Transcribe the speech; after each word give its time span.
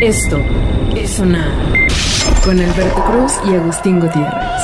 Esto 0.00 0.42
es 0.96 1.10
sonar 1.10 1.52
con 2.42 2.58
Alberto 2.58 3.04
Cruz 3.04 3.32
y 3.44 3.54
Agustín 3.54 4.00
Gutiérrez. 4.00 4.62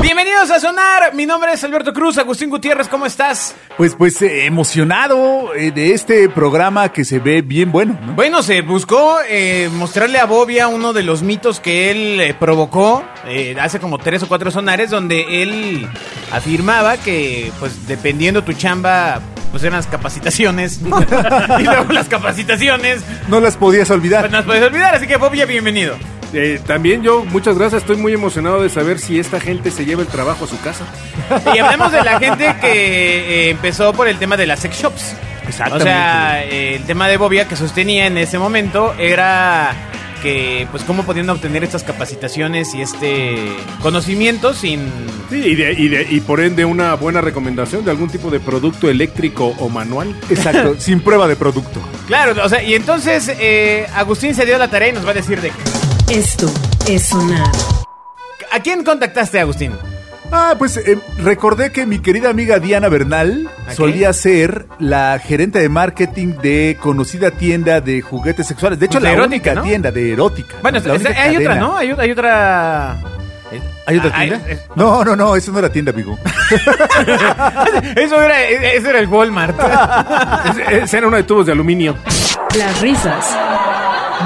Bienvenidos 0.00 0.50
a 0.50 0.58
Sonar, 0.58 1.14
mi 1.14 1.24
nombre 1.24 1.52
es 1.52 1.62
Alberto 1.62 1.92
Cruz, 1.92 2.18
Agustín 2.18 2.50
Gutiérrez, 2.50 2.88
¿cómo 2.88 3.06
estás? 3.06 3.54
Pues, 3.76 3.94
pues 3.94 4.20
eh, 4.22 4.46
emocionado 4.46 5.54
eh, 5.54 5.70
de 5.70 5.92
este 5.92 6.28
programa 6.28 6.90
que 6.90 7.04
se 7.04 7.20
ve 7.20 7.42
bien 7.42 7.70
bueno. 7.70 7.96
¿no? 8.04 8.14
Bueno, 8.14 8.42
se 8.42 8.62
buscó 8.62 9.18
eh, 9.28 9.70
mostrarle 9.72 10.18
a 10.18 10.24
Bobia 10.24 10.66
uno 10.66 10.92
de 10.92 11.04
los 11.04 11.22
mitos 11.22 11.60
que 11.60 11.92
él 11.92 12.20
eh, 12.20 12.34
provocó 12.34 13.04
eh, 13.28 13.54
hace 13.60 13.78
como 13.78 13.98
tres 13.98 14.24
o 14.24 14.28
cuatro 14.28 14.50
sonares, 14.50 14.90
donde 14.90 15.42
él 15.42 15.86
afirmaba 16.32 16.96
que, 16.96 17.52
pues, 17.60 17.86
dependiendo 17.86 18.42
tu 18.42 18.52
chamba, 18.54 19.20
pues 19.52 19.62
eran 19.62 19.76
las 19.76 19.86
capacitaciones. 19.86 20.80
y 21.60 21.62
luego 21.62 21.92
las 21.92 22.08
capacitaciones, 22.08 23.02
No 23.28 23.38
las 23.38 23.56
podías 23.56 23.88
olvidar. 23.90 24.22
pues 24.22 24.32
no 24.32 24.38
las 24.38 24.46
puedes 24.46 24.64
olvidar, 24.64 24.94
así 24.96 25.06
que 25.06 25.16
Bobia, 25.16 25.46
bienvenido. 25.46 25.94
Eh, 26.32 26.58
también 26.66 27.02
yo, 27.02 27.24
muchas 27.26 27.58
gracias, 27.58 27.82
estoy 27.82 27.96
muy 27.96 28.14
emocionado 28.14 28.62
de 28.62 28.70
saber 28.70 28.98
si 28.98 29.20
esta 29.20 29.38
gente 29.38 29.70
se 29.70 29.84
lleva 29.84 30.00
el 30.00 30.08
trabajo 30.08 30.46
a 30.46 30.48
su 30.48 30.58
casa. 30.62 30.84
Y 31.54 31.58
hablamos 31.58 31.92
de 31.92 32.02
la 32.02 32.18
gente 32.18 32.56
que 32.60 33.46
eh, 33.46 33.50
empezó 33.50 33.92
por 33.92 34.08
el 34.08 34.18
tema 34.18 34.36
de 34.36 34.46
las 34.46 34.60
sex 34.60 34.80
shops. 34.80 35.14
O 35.70 35.80
sea, 35.80 36.42
eh, 36.44 36.76
el 36.76 36.84
tema 36.84 37.08
de 37.08 37.18
Bobia 37.18 37.46
que 37.46 37.56
sostenía 37.56 38.06
en 38.06 38.16
ese 38.16 38.38
momento 38.38 38.94
era 38.98 39.74
que, 40.22 40.66
pues, 40.70 40.84
cómo 40.84 41.02
podían 41.04 41.28
obtener 41.30 41.64
estas 41.64 41.82
capacitaciones 41.82 42.74
y 42.74 42.80
este 42.82 43.48
conocimiento 43.82 44.54
sin... 44.54 44.88
Sí, 45.28 45.36
y, 45.36 45.54
de- 45.56 45.72
y 45.72 45.88
de- 45.88 46.06
y 46.10 46.20
por 46.20 46.40
ende 46.40 46.64
una 46.64 46.94
buena 46.94 47.20
recomendación 47.20 47.84
de 47.84 47.90
algún 47.90 48.08
tipo 48.08 48.30
de 48.30 48.38
producto 48.40 48.88
eléctrico 48.88 49.54
o 49.58 49.68
manual. 49.68 50.14
Exacto, 50.30 50.74
sin 50.78 51.00
prueba 51.00 51.26
de 51.28 51.36
producto. 51.36 51.80
Claro, 52.06 52.34
o 52.44 52.48
sea, 52.48 52.62
y 52.62 52.74
entonces 52.74 53.30
eh, 53.40 53.86
Agustín 53.94 54.34
se 54.34 54.46
dio 54.46 54.56
la 54.58 54.68
tarea 54.68 54.88
y 54.88 54.92
nos 54.92 55.04
va 55.06 55.10
a 55.10 55.14
decir 55.14 55.40
de... 55.40 55.52
Esto 56.10 56.50
es 56.86 57.06
sonar. 57.08 57.50
¿A 58.52 58.60
quién 58.60 58.84
contactaste, 58.84 59.40
Agustín? 59.40 59.72
Ah, 60.34 60.54
pues 60.58 60.78
eh, 60.78 60.98
recordé 61.18 61.70
que 61.72 61.84
mi 61.84 61.98
querida 61.98 62.30
amiga 62.30 62.58
Diana 62.58 62.88
Bernal 62.88 63.50
¿A 63.68 63.74
solía 63.74 64.12
ser 64.14 64.66
la 64.78 65.18
gerente 65.22 65.58
de 65.58 65.68
marketing 65.68 66.34
de 66.42 66.78
conocida 66.80 67.30
tienda 67.32 67.80
de 67.82 68.00
juguetes 68.00 68.46
sexuales. 68.46 68.78
De 68.78 68.86
hecho, 68.86 68.98
De 68.98 69.04
la 69.04 69.12
erótica, 69.12 69.50
única 69.50 69.54
¿no? 69.54 69.62
tienda 69.62 69.90
de 69.90 70.12
erótica. 70.12 70.56
Bueno, 70.62 70.78
La 70.84 70.94
hay 71.22 71.36
otra. 71.36 71.54
¿no? 71.56 71.76
Hay, 71.76 71.94
hay 71.98 72.10
otra... 72.10 72.96
¿Hay 73.84 73.98
otra 73.98 74.10
Ah, 74.14 74.18
tienda? 74.20 74.40
hay- 74.48 74.58
No, 74.74 75.04
no, 75.04 75.14
no, 75.16 75.36
eso 75.36 75.52
no 75.52 75.58
era 75.58 75.68
tienda, 75.70 75.92
amigo. 75.92 76.18
Eso 77.96 78.20
era, 78.22 78.40
eso 78.42 78.88
era 78.90 78.98
el 79.00 79.06
Walmart. 79.08 79.58
Es- 80.50 80.82
es- 80.84 80.94
era 80.94 81.08
uno 81.08 81.16
de 81.16 81.24
tubos 81.24 81.44
de 81.46 81.52
aluminio. 81.52 81.96
Las 82.56 82.80
risas 82.80 83.36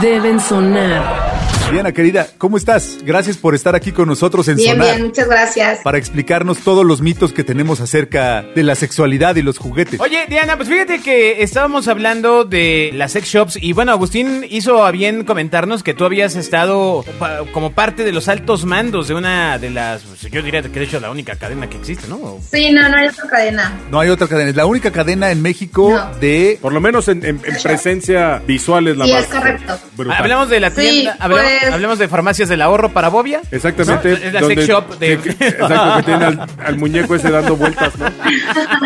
deben 0.00 0.38
sonar. 0.40 1.25
Diana, 1.72 1.92
querida, 1.92 2.28
¿cómo 2.38 2.56
estás? 2.56 2.98
Gracias 3.02 3.36
por 3.36 3.54
estar 3.54 3.74
aquí 3.74 3.90
con 3.92 4.08
nosotros 4.08 4.46
en 4.48 4.56
Bien, 4.56 4.76
Sonar. 4.76 4.94
bien, 4.94 5.06
muchas 5.08 5.28
gracias. 5.28 5.80
Para 5.82 5.98
explicarnos 5.98 6.58
todos 6.60 6.86
los 6.86 7.02
mitos 7.02 7.32
que 7.32 7.44
tenemos 7.44 7.80
acerca 7.80 8.42
de 8.54 8.62
la 8.62 8.74
sexualidad 8.76 9.36
y 9.36 9.42
los 9.42 9.58
juguetes. 9.58 10.00
Oye, 10.00 10.24
Diana, 10.28 10.56
pues 10.56 10.68
fíjate 10.68 11.00
que 11.02 11.42
estábamos 11.42 11.88
hablando 11.88 12.44
de 12.44 12.92
las 12.94 13.12
sex 13.12 13.28
shops 13.28 13.58
y 13.60 13.72
bueno, 13.74 13.92
Agustín 13.92 14.46
hizo 14.48 14.86
a 14.86 14.90
bien 14.92 15.24
comentarnos 15.24 15.82
que 15.82 15.92
tú 15.92 16.04
habías 16.04 16.36
estado 16.36 17.04
como 17.52 17.72
parte 17.72 18.04
de 18.04 18.12
los 18.12 18.28
altos 18.28 18.64
mandos 18.64 19.08
de 19.08 19.14
una 19.14 19.58
de 19.58 19.70
las, 19.70 20.02
pues, 20.02 20.22
yo 20.32 20.40
diría 20.42 20.62
que 20.62 20.68
de 20.68 20.84
hecho 20.84 21.00
la 21.00 21.10
única 21.10 21.34
cadena 21.36 21.68
que 21.68 21.76
existe, 21.76 22.06
¿no? 22.08 22.38
Sí, 22.50 22.70
no, 22.70 22.88
no 22.88 22.96
hay 22.96 23.08
otra 23.08 23.26
cadena. 23.28 23.72
No 23.90 24.00
hay 24.00 24.08
otra 24.08 24.28
cadena, 24.28 24.50
es 24.50 24.56
la 24.56 24.66
única 24.66 24.92
cadena 24.92 25.30
en 25.30 25.42
México 25.42 25.90
No. 25.90 26.18
de... 26.20 26.58
Por 26.62 26.72
lo 26.72 26.80
menos 26.80 27.08
en, 27.08 27.24
en- 27.26 27.40
en 27.44 27.62
presencia 27.62 28.40
visual 28.46 28.86
es 28.88 28.96
la 28.96 29.04
Sí, 29.04 29.12
más 29.12 29.22
es 29.24 29.28
correcto. 29.28 29.78
brutal. 29.96 30.16
Hablamos 30.22 30.48
de 30.48 30.60
la 30.60 30.70
Sí, 30.70 30.76
tienda, 30.80 31.16
hablamos, 31.18 31.55
pues- 31.60 31.72
hablamos 31.72 31.98
de 31.98 32.08
farmacias 32.08 32.48
del 32.48 32.62
ahorro 32.62 32.92
para 32.92 33.08
Bobia. 33.08 33.40
Exactamente. 33.50 34.08
¿no? 34.10 34.16
Es 34.16 34.32
la 34.32 34.40
donde- 34.40 34.54
sex 34.56 34.68
shop 34.68 34.98
de... 34.98 35.18
sí, 35.22 35.28
exacto, 35.40 35.96
que 35.98 36.02
tiene 36.04 36.24
al, 36.24 36.46
al 36.64 36.76
muñeco 36.76 37.14
ese 37.14 37.30
dando 37.30 37.56
vueltas, 37.56 37.96
¿no? 37.98 38.06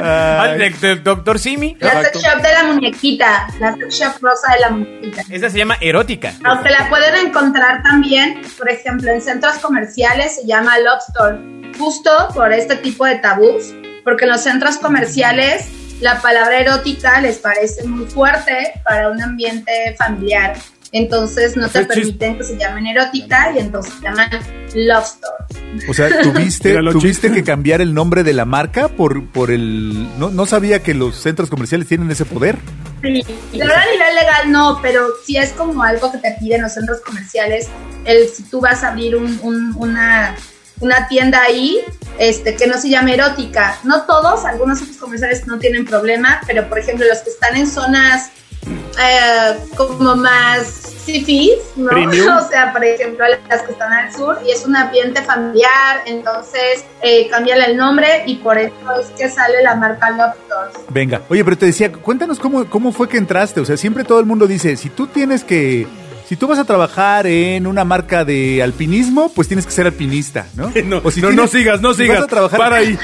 Ah, 0.02 0.54
de- 0.56 0.70
de 0.70 0.96
Doctor 0.96 1.38
Simi. 1.38 1.76
La 1.80 1.88
Exacto. 1.88 2.18
sex 2.20 2.32
shop 2.32 2.42
de 2.42 2.52
la 2.52 2.64
muñequita, 2.64 3.46
la 3.58 3.74
sex 3.76 3.94
shop 3.98 4.12
rosa 4.22 4.52
de 4.54 4.60
la 4.60 4.70
muñequita. 4.70 5.22
Esa 5.30 5.50
se 5.50 5.58
llama 5.58 5.76
erótica. 5.80 6.32
Aunque 6.44 6.70
la 6.70 6.88
pueden 6.88 7.26
encontrar 7.26 7.82
también, 7.82 8.42
por 8.58 8.70
ejemplo, 8.70 9.10
en 9.12 9.20
centros 9.22 9.54
comerciales 9.58 10.36
se 10.36 10.46
llama 10.46 10.78
Love 10.78 11.00
Store, 11.08 11.38
justo 11.78 12.10
por 12.34 12.52
este 12.52 12.76
tipo 12.76 13.04
de 13.06 13.16
tabús, 13.16 13.74
porque 14.04 14.24
en 14.24 14.30
los 14.30 14.42
centros 14.42 14.76
comerciales 14.78 15.66
la 16.00 16.20
palabra 16.20 16.58
erótica 16.58 17.20
les 17.20 17.38
parece 17.38 17.84
muy 17.86 18.06
fuerte 18.06 18.72
para 18.84 19.10
un 19.10 19.22
ambiente 19.22 19.94
familiar. 19.98 20.54
Entonces 20.92 21.56
no 21.56 21.68
te 21.68 21.84
permiten 21.84 22.36
que 22.38 22.44
se 22.44 22.56
llamen 22.58 22.86
erótica 22.86 23.52
y 23.54 23.58
entonces 23.60 23.92
se 23.94 24.02
llaman 24.02 24.28
Love 24.74 25.04
Store. 25.04 25.88
O 25.88 25.94
sea, 25.94 26.22
tuviste, 26.22 26.74
tuviste 26.92 27.30
que 27.30 27.44
cambiar 27.44 27.80
el 27.80 27.94
nombre 27.94 28.24
de 28.24 28.32
la 28.32 28.44
marca 28.44 28.88
por, 28.88 29.24
por 29.28 29.50
el... 29.52 30.18
No, 30.18 30.30
no 30.30 30.46
sabía 30.46 30.82
que 30.82 30.94
los 30.94 31.16
centros 31.16 31.48
comerciales 31.48 31.86
tienen 31.86 32.10
ese 32.10 32.24
poder. 32.24 32.56
Sí, 33.02 33.22
la 33.52 33.66
verdad 33.66 33.82
a 33.82 33.92
nivel 33.92 34.14
legal 34.16 34.52
no, 34.52 34.78
pero 34.82 35.06
sí 35.24 35.36
es 35.36 35.50
como 35.52 35.82
algo 35.82 36.10
que 36.10 36.18
te 36.18 36.36
piden 36.40 36.62
los 36.62 36.74
centros 36.74 37.00
comerciales. 37.02 37.68
El, 38.04 38.28
si 38.28 38.42
tú 38.44 38.60
vas 38.60 38.82
a 38.82 38.88
abrir 38.88 39.14
un- 39.16 39.38
un- 39.42 39.74
una, 39.78 40.34
una 40.80 41.06
tienda 41.08 41.40
ahí, 41.42 41.78
este, 42.18 42.56
que 42.56 42.66
no 42.66 42.78
se 42.78 42.88
llame 42.90 43.14
erótica. 43.14 43.78
No 43.84 44.02
todos, 44.02 44.44
algunos 44.44 44.78
centros 44.78 44.98
comerciales 44.98 45.46
no 45.46 45.58
tienen 45.58 45.84
problema, 45.84 46.40
pero 46.48 46.68
por 46.68 46.78
ejemplo 46.80 47.06
los 47.08 47.18
que 47.18 47.30
están 47.30 47.56
en 47.56 47.66
zonas 47.68 48.30
eh, 48.66 49.58
como 49.76 50.16
más 50.16 50.94
fifís, 51.04 51.58
¿no? 51.76 51.88
Premium. 51.88 52.28
O 52.36 52.48
sea, 52.48 52.72
por 52.72 52.84
ejemplo, 52.84 53.24
las 53.48 53.62
que 53.62 53.72
están 53.72 53.92
al 53.92 54.12
sur 54.12 54.38
y 54.46 54.50
es 54.50 54.64
un 54.66 54.76
ambiente 54.76 55.22
familiar, 55.22 56.02
entonces 56.06 56.84
eh, 57.02 57.28
cambian 57.28 57.62
el 57.62 57.76
nombre 57.76 58.24
y 58.26 58.36
por 58.36 58.58
eso 58.58 58.74
es 59.00 59.06
que 59.10 59.28
sale 59.28 59.62
la 59.62 59.74
marca 59.76 60.10
Love 60.10 60.34
Stores. 60.46 60.86
Venga. 60.90 61.22
Oye, 61.28 61.44
pero 61.44 61.56
te 61.56 61.66
decía, 61.66 61.92
cuéntanos 61.92 62.38
cómo, 62.38 62.68
cómo 62.68 62.92
fue 62.92 63.08
que 63.08 63.18
entraste. 63.18 63.60
O 63.60 63.64
sea, 63.64 63.76
siempre 63.76 64.04
todo 64.04 64.20
el 64.20 64.26
mundo 64.26 64.46
dice, 64.46 64.76
si 64.76 64.90
tú 64.90 65.06
tienes 65.06 65.44
que... 65.44 65.86
Si 66.30 66.36
tú 66.36 66.46
vas 66.46 66.60
a 66.60 66.64
trabajar 66.64 67.26
en 67.26 67.66
una 67.66 67.84
marca 67.84 68.24
de 68.24 68.62
alpinismo, 68.62 69.32
pues 69.34 69.48
tienes 69.48 69.66
que 69.66 69.72
ser 69.72 69.86
alpinista, 69.86 70.46
¿no? 70.54 70.70
No, 70.84 71.00
O 71.02 71.10
si 71.10 71.20
no, 71.20 71.26
tienes- 71.30 71.34
no 71.34 71.46
sigas, 71.48 71.80
no 71.80 71.92
si 71.92 72.02
sigas. 72.02 72.18
vas 72.18 72.24
a 72.24 72.28
trabajar- 72.28 72.56
Para 72.60 72.76
ahí, 72.76 72.96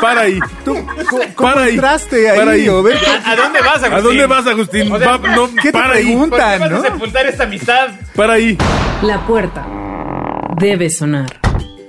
para 0.00 0.20
ahí. 0.22 0.38
¿Tú, 0.64 0.74
¿Cómo, 1.36 1.50
Para 1.52 1.64
ahí. 1.64 1.74
entraste 1.74 2.30
ahí? 2.30 2.38
Para 2.38 2.52
ahí. 2.52 2.68
O 2.70 2.82
ver, 2.82 2.96
¿A, 2.96 3.32
a 3.32 3.36
dónde 3.36 3.60
vas, 3.60 3.82
Agustín? 3.82 3.92
¿A 3.92 4.00
dónde 4.00 4.26
vas, 4.26 4.46
Agustín? 4.46 4.92
O 4.92 4.98
sea, 4.98 5.16
Va- 5.18 5.28
no, 5.36 5.54
¿qué 5.56 5.60
te 5.64 5.72
para 5.72 5.92
ahí, 5.92 6.04
preguntan? 6.06 6.58
¿Por 6.58 6.68
qué 6.68 6.74
vas 6.74 6.82
¿no? 6.82 6.88
a 6.88 6.92
sepultar 6.92 7.26
esta 7.26 7.44
amistad? 7.44 7.88
para 8.16 8.32
ahí. 8.32 8.56
La 9.02 9.26
puerta 9.26 9.66
debe 10.58 10.88
sonar. 10.88 11.38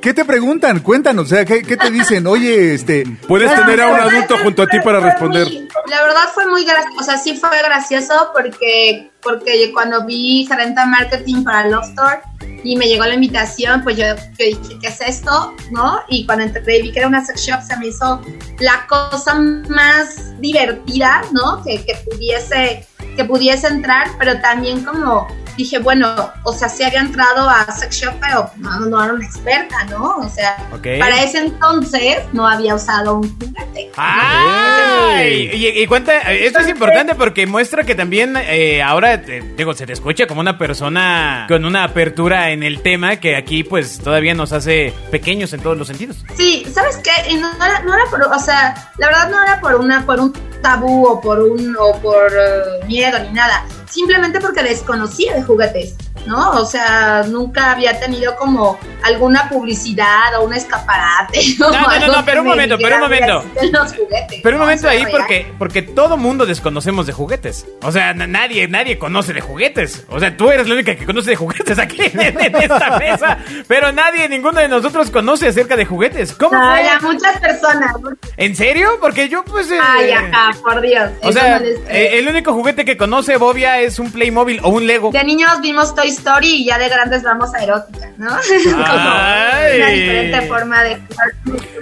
¿Qué 0.02 0.14
te 0.16 0.26
preguntan? 0.26 0.80
Cuéntanos, 0.80 1.28
o 1.28 1.30
sea, 1.30 1.46
¿qué, 1.46 1.62
qué 1.62 1.78
te 1.78 1.92
dicen? 1.92 2.26
Oye, 2.26 2.74
este... 2.74 3.06
Puedes 3.28 3.54
tener 3.56 3.80
a 3.82 3.88
un 3.88 4.00
adulto 4.00 4.36
junto 4.40 4.64
a 4.64 4.68
ti 4.68 4.78
para 4.84 5.00
responder. 5.00 5.48
La 5.88 6.02
verdad 6.04 6.30
fue 6.34 6.48
muy 6.48 6.64
gracioso, 6.66 7.04
sea, 7.04 7.18
sí 7.18 7.36
fue 7.36 7.50
gracioso 7.64 8.32
porque, 8.34 9.12
porque 9.22 9.72
cuando 9.74 10.06
vi 10.06 10.46
gerente 10.48 10.80
de 10.80 10.88
marketing 10.88 11.44
para 11.44 11.68
Love 11.68 11.86
Store 11.90 12.22
y 12.64 12.76
me 12.76 12.88
llegó 12.88 13.06
la 13.06 13.16
invitación, 13.16 13.84
pues 13.84 13.98
yo, 13.98 14.06
dije, 14.38 14.78
¿qué 14.82 14.88
es 14.88 15.02
esto? 15.02 15.54
¿No? 15.72 16.00
Y 16.10 16.26
cuando 16.26 16.46
entré 16.46 16.82
vi 16.82 16.92
que 16.92 17.00
era 17.00 17.08
una 17.08 17.26
sex 17.26 17.42
shop, 17.42 17.62
se 17.62 17.76
me 17.78 17.88
hizo 17.88 18.22
la 18.60 18.86
cosa 18.88 19.36
más 19.36 20.40
divertida, 20.40 21.24
¿no? 21.32 21.64
Que, 21.64 21.84
que 21.84 21.96
pudiese 22.10 22.88
que 23.16 23.26
pudiese 23.26 23.68
entrar, 23.68 24.08
pero 24.18 24.40
también 24.42 24.84
como 24.84 25.28
dije, 25.64 25.80
bueno, 25.80 26.32
o 26.44 26.54
sea, 26.54 26.70
sí 26.70 26.84
había 26.84 27.00
entrado 27.00 27.50
a 27.50 27.66
sex 27.72 27.96
shop, 27.96 28.14
pero 28.20 28.50
no, 28.58 28.80
no 28.82 29.04
era 29.04 29.14
una 29.14 29.26
experta, 29.26 29.84
¿no? 29.90 30.18
O 30.18 30.30
sea, 30.30 30.58
para 31.00 31.24
ese 31.24 31.40
entonces 31.40 32.18
no 32.34 32.48
había 32.48 32.76
usado 32.76 33.18
un 33.18 33.40
juguete. 33.40 33.92
¡Ay! 33.96 35.50
Y, 35.54 35.68
y 35.84 35.88
cuenta, 35.88 36.18
esto 36.32 36.60
es 36.60 36.70
importante 36.70 37.16
porque 37.16 37.46
muestra 37.46 37.84
que 37.84 37.96
también 37.96 38.36
eh, 38.38 38.82
ahora, 38.82 39.14
eh, 39.14 39.54
digo, 39.56 39.74
se 39.74 39.86
te 39.86 39.94
escucha 39.94 40.28
como 40.28 40.42
una 40.42 40.58
persona 40.58 41.46
con 41.48 41.66
una 41.66 41.84
apertura 41.84 42.52
en 42.52 42.64
el 42.64 42.82
tema 42.82 43.18
que 43.18 43.36
aquí 43.36 43.64
pues 43.64 44.00
todavía 44.00 44.34
nos 44.34 44.52
hace 44.54 44.94
pequeños 45.12 45.54
en 45.54 45.62
todos 45.62 45.78
los 45.78 45.88
sentidos. 45.88 46.18
Sí, 46.36 46.66
¿sabes 46.74 46.98
qué? 46.98 47.32
Y 47.32 47.36
no, 47.36 47.54
no 47.54 47.66
era, 47.66 47.82
no 47.82 47.94
era 47.94 48.06
por, 48.10 48.22
o 48.22 48.40
sea, 48.40 48.92
la 48.98 49.08
verdad 49.08 49.30
no 49.30 49.44
era 49.44 49.60
por 49.60 49.76
una, 49.76 50.06
por 50.06 50.20
un 50.20 50.34
tabú 50.62 51.06
o 51.06 51.22
por 51.22 51.40
un, 51.40 51.76
o 51.80 52.00
por 52.02 52.32
eh, 52.32 52.86
miedo 52.88 53.20
ni 53.20 53.30
nada. 53.30 53.64
Simplemente 53.92 54.40
porque 54.40 54.64
desconocía 54.64 55.36
de 55.36 55.44
juguetes, 55.44 55.96
¿no? 56.26 56.52
O 56.52 56.66
sea, 56.66 57.24
nunca 57.28 57.72
había 57.72 58.00
tenido 58.00 58.36
como 58.38 58.78
alguna 59.04 59.50
publicidad 59.50 60.36
o 60.40 60.44
un 60.46 60.54
escaparate. 60.54 61.40
No, 61.60 61.70
no, 61.72 62.00
no, 62.00 62.08
no, 62.08 62.26
pero 62.26 62.42
un 62.42 62.48
me 62.48 62.52
momento, 62.54 62.78
pero 62.82 62.96
un 62.96 63.02
momento. 63.02 63.44
Pero 63.54 64.56
un 64.56 64.60
¿no? 64.60 64.60
momento 64.60 64.88
O 64.88 64.90
sea, 64.90 64.92
ahí 64.92 65.06
real. 65.06 65.12
porque, 65.18 65.54
porque 65.60 65.82
todo 65.82 66.18
mundo 66.18 66.46
desconocemos 66.46 67.06
de 67.06 67.14
juguetes. 67.14 67.66
O 67.84 67.92
sea, 67.92 68.14
na- 68.14 68.28
nadie, 68.28 68.68
nadie 68.68 68.98
conoce 68.98 69.34
de 69.34 69.42
juguetes. 69.42 70.06
O 70.10 70.20
sea, 70.20 70.36
tú 70.36 70.50
eres 70.50 70.68
la 70.68 70.74
única 70.76 70.96
que 70.96 71.06
conoce 71.06 71.32
de 71.32 71.36
juguetes 71.36 71.78
aquí 71.78 72.02
en, 72.02 72.20
en 72.40 72.56
esta 72.56 72.98
mesa. 73.00 73.38
Pero 73.68 73.92
nadie, 73.92 74.28
ninguno 74.30 74.60
de 74.60 74.68
nosotros 74.68 75.10
conoce 75.12 75.48
acerca 75.48 75.76
de 75.76 75.86
juguetes. 75.86 76.34
¿Cómo 76.34 76.54
No, 76.58 76.72
fue? 76.72 76.84
ya 76.84 77.00
muchas 77.02 77.40
personas. 77.40 77.94
¿En 78.38 78.56
serio? 78.56 78.98
Porque 79.00 79.30
yo 79.30 79.44
pues... 79.44 79.70
eh, 79.72 79.78
Ay, 79.82 80.12
ajá, 80.12 80.52
por 80.64 80.82
Dios. 80.82 81.12
O 81.22 81.32
sea, 81.32 81.60
no 81.60 81.66
eh, 81.90 82.18
el 82.20 82.28
único 82.28 82.54
juguete 82.54 82.86
que 82.86 82.98
conoce 82.98 83.38
Bobia 83.38 83.80
es 83.82 84.00
un 84.00 84.12
Playmobil 84.12 84.60
o 84.64 84.70
un 84.70 84.88
Lego. 84.88 85.12
De 85.12 85.24
niños 85.24 85.60
vimos 85.62 85.94
Toy 85.96 86.11
Story 86.12 86.62
y 86.62 86.66
ya 86.66 86.78
de 86.78 86.90
grandes 86.90 87.24
vamos 87.24 87.54
a 87.54 87.64
erótica, 87.64 88.10
¿no? 88.18 88.30
Como 88.64 88.76
una 88.76 89.90
diferente 89.90 90.42
forma 90.48 90.84
de 90.84 91.02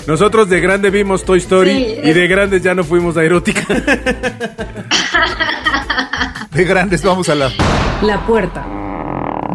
Nosotros 0.07 0.49
de 0.49 0.59
grande 0.59 0.89
vimos 0.89 1.23
Toy 1.25 1.39
Story 1.39 1.71
Sí, 1.71 1.97
y 2.03 2.13
de 2.13 2.27
grandes 2.27 2.63
ya 2.63 2.73
no 2.73 2.83
fuimos 2.83 3.17
a 3.17 3.23
erótica. 3.23 3.61
De 6.51 6.63
grandes 6.65 7.03
vamos 7.03 7.29
a 7.29 7.35
la. 7.35 7.51
La 8.01 8.25
puerta 8.25 8.65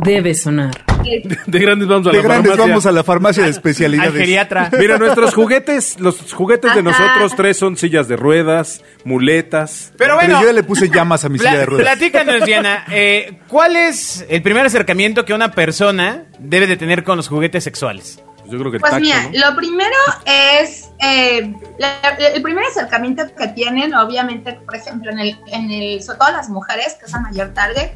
debe 0.04 0.32
sonar. 0.34 0.93
De 1.46 1.58
grandes 1.58 1.88
vamos 1.88 2.06
a 2.06 2.10
De 2.10 2.16
la 2.18 2.22
grandes 2.22 2.50
farmacia. 2.50 2.72
vamos 2.72 2.86
a 2.86 2.92
la 2.92 3.04
farmacia 3.04 3.42
de 3.42 3.48
Al 3.48 3.54
especialidades. 3.54 4.12
geriatra. 4.14 4.70
Mira, 4.78 4.98
nuestros 4.98 5.34
juguetes, 5.34 5.98
los 6.00 6.32
juguetes 6.32 6.74
de 6.74 6.82
nosotros 6.82 7.34
tres 7.36 7.56
son 7.56 7.76
sillas 7.76 8.08
de 8.08 8.16
ruedas, 8.16 8.82
muletas. 9.04 9.92
Pero 9.96 9.98
Pero 9.98 10.14
bueno, 10.16 10.40
yo 10.40 10.46
ya 10.48 10.52
le 10.52 10.62
puse 10.62 10.88
llamas 10.88 11.24
a 11.24 11.28
mi 11.28 11.38
silla 11.38 11.58
de 11.58 11.66
ruedas. 11.66 11.86
platícanos, 11.86 12.44
Diana, 12.44 12.84
eh, 12.90 13.38
¿cuál 13.48 13.76
es 13.76 14.24
el 14.28 14.42
primer 14.42 14.66
acercamiento 14.66 15.24
que 15.24 15.32
una 15.34 15.50
persona 15.52 16.24
debe 16.38 16.66
de 16.66 16.76
tener 16.76 17.04
con 17.04 17.16
los 17.16 17.28
juguetes 17.28 17.64
sexuales? 17.64 18.20
Yo 18.46 18.58
creo 18.58 18.70
que 18.70 18.76
el 18.76 18.80
Pues 18.82 18.90
tacto, 18.92 19.00
mira, 19.06 19.22
¿no? 19.22 19.50
lo 19.50 19.56
primero 19.56 19.96
es 20.26 20.90
eh, 21.02 21.50
la- 21.78 21.98
el 22.34 22.42
primer 22.42 22.64
acercamiento 22.64 23.24
que 23.34 23.48
tienen, 23.48 23.94
obviamente, 23.94 24.52
por 24.66 24.76
ejemplo, 24.76 25.10
en 25.10 25.18
el, 25.18 25.38
en 25.46 25.70
el, 25.70 26.02
sobre 26.02 26.18
todo 26.18 26.32
las 26.32 26.50
mujeres, 26.50 26.94
que 27.00 27.06
es 27.06 27.14
el 27.14 27.22
mayor 27.22 27.54
target, 27.54 27.92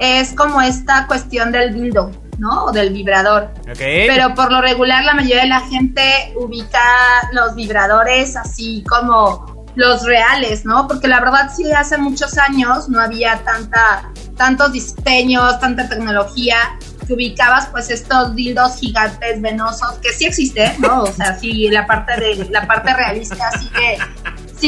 es 0.00 0.32
como 0.32 0.60
esta 0.60 1.06
cuestión 1.06 1.52
del 1.52 1.72
dildo, 1.74 2.10
¿no? 2.38 2.66
O 2.66 2.72
del 2.72 2.92
vibrador. 2.92 3.50
Pero 3.76 4.34
por 4.34 4.50
lo 4.50 4.60
regular 4.60 5.04
la 5.04 5.14
mayoría 5.14 5.42
de 5.42 5.48
la 5.48 5.60
gente 5.60 6.02
ubica 6.36 6.80
los 7.32 7.54
vibradores 7.54 8.36
así 8.36 8.84
como 8.88 9.54
los 9.74 10.04
reales, 10.04 10.64
¿no? 10.64 10.86
Porque 10.86 11.08
la 11.08 11.20
verdad 11.20 11.50
sí 11.54 11.70
hace 11.72 11.98
muchos 11.98 12.38
años 12.38 12.88
no 12.88 13.00
había 13.00 13.42
tanta 13.44 14.10
tantos 14.36 14.72
diseños, 14.72 15.58
tanta 15.60 15.88
tecnología 15.88 16.56
que 17.06 17.12
ubicabas 17.12 17.68
pues 17.68 17.90
estos 17.90 18.34
dildos 18.34 18.76
gigantes 18.78 19.40
venosos 19.40 19.98
que 20.02 20.12
sí 20.12 20.26
existen, 20.26 20.80
¿no? 20.80 21.02
O 21.02 21.12
sea, 21.12 21.38
sí 21.38 21.68
la 21.68 21.86
parte 21.86 22.20
de 22.20 22.48
la 22.50 22.66
parte 22.66 22.94
realista 22.94 23.50
sigue 23.52 23.98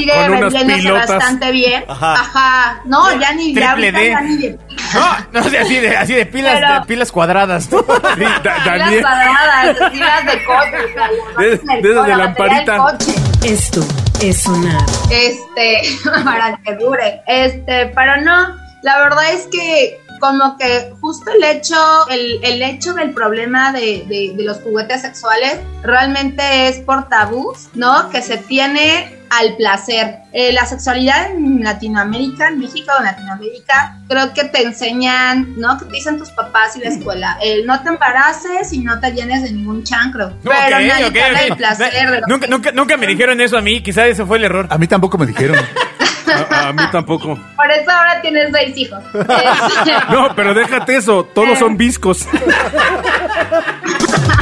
sigue 0.00 0.28
vendiéndose 0.28 0.93
bastante 0.93 1.50
bien. 1.52 1.84
Ajá. 1.88 2.12
Ajá. 2.14 2.81
No, 2.84 3.19
ya 3.20 3.32
ni 3.32 3.54
ya 3.54 3.75
Triple 3.75 3.88
ahorita 3.88 3.98
D. 4.00 4.10
ya 4.10 4.20
ni 4.20 4.37
de 4.37 4.58
No, 4.94 5.40
no, 5.40 5.48
sea, 5.50 5.62
así 5.62 5.76
de, 5.76 5.96
así 5.96 6.12
de 6.14 6.26
pilas, 6.26 6.54
Pero- 6.60 6.75
de 6.75 6.81
pilas 6.87 7.12
cuadradas. 7.12 7.70
¿no? 7.70 7.78
Sí, 8.16 8.22
Da- 8.22 8.40
Pilas 8.40 8.64
Daniel, 8.64 9.02
cuadradas, 9.02 9.90
pilas 9.93 10.25
de 10.26 10.44
coche. 10.44 11.66
De- 11.66 11.82
de 11.82 11.90
esas 11.93 12.06
de 12.06 12.16
lamparita. 12.16 12.96
Esto 13.44 13.81
es 14.22 14.43
sonar. 14.43 14.82
Este, 15.10 15.82
para 16.25 16.56
que 16.64 16.75
dure. 16.76 17.20
Este, 17.26 17.87
pero 17.94 18.20
no, 18.22 18.56
la 18.82 18.98
verdad 18.98 19.32
es 19.32 19.46
que 19.52 19.98
como 20.21 20.57
que 20.57 20.93
justo 21.01 21.31
el 21.31 21.43
hecho, 21.45 21.75
el, 22.11 22.41
el 22.43 22.63
hecho 22.63 22.93
del 22.95 23.11
problema 23.11 23.73
de, 23.73 24.05
de- 24.09 24.33
de 24.37 24.43
los 24.45 24.59
juguetes 24.59 25.03
sexuales 25.03 25.59
realmente 25.83 26.69
es 26.69 26.79
por 26.79 27.09
tabús, 27.09 27.69
¿no? 27.75 28.11
Que 28.11 28.23
se 28.23 28.39
tiene 28.39 29.13
al 29.29 29.57
placer. 29.57 30.19
Eh, 30.33 30.53
la 30.53 30.67
sexualidad 30.67 31.33
en 31.33 31.63
Latinoamérica, 31.65 32.49
en 32.49 32.61
México 32.61 32.93
o 32.95 32.99
en 33.01 33.07
Latinoamérica, 33.07 33.99
creo 34.09 34.33
que 34.33 34.45
te 34.45 34.63
enseñan, 34.63 35.55
¿no? 35.57 35.77
Que 35.79 35.85
te 35.87 35.93
dicen 35.93 36.17
tus 36.19 36.31
papás 36.31 36.77
y 36.77 36.81
la 36.81 36.91
escuela, 36.91 37.37
el 37.43 37.67
no 37.67 37.83
te 37.83 37.89
embaraces 37.89 38.73
y 38.73 38.79
no 38.81 39.01
te 39.01 39.11
llenes 39.13 39.43
de 39.43 39.53
ningún 39.53 39.83
chancro. 39.83 40.33
Pero 40.45 40.55
Ok, 40.55 40.71
nadie 40.71 41.05
ok, 41.07 41.13
te 41.13 41.23
habla 41.23 41.39
ok. 41.41 41.45
del 41.49 41.57
placer. 41.57 41.93
de 42.11 42.21
lo 42.21 42.27
Nunca, 42.29 42.47
nunca, 42.47 42.73
nunca 42.73 42.97
me 42.97 43.07
dijeron 43.09 43.41
eso 43.41 43.57
a 43.59 43.63
mí, 43.63 43.83
quizás 43.83 44.07
ese 44.07 44.25
fue 44.25 44.39
el 44.39 44.45
error. 44.45 44.67
A 44.71 44.79
mí 44.79 44.87
tampoco 44.87 45.19
me 45.19 45.27
dijeron. 45.27 45.57
a, 46.28 46.69
a 46.69 46.73
mí 46.73 46.82
tampoco. 46.93 47.37
Por 47.56 47.70
eso 47.70 47.90
ahora 47.90 48.20
tienes 48.23 48.49
seis 48.52 48.76
hijos. 48.76 49.00
No, 50.11 50.34
pero 50.34 50.55
déjate 50.55 50.96
eso, 50.96 51.25
todos 51.25 51.58
son 51.58 51.76
viscos. 51.76 52.26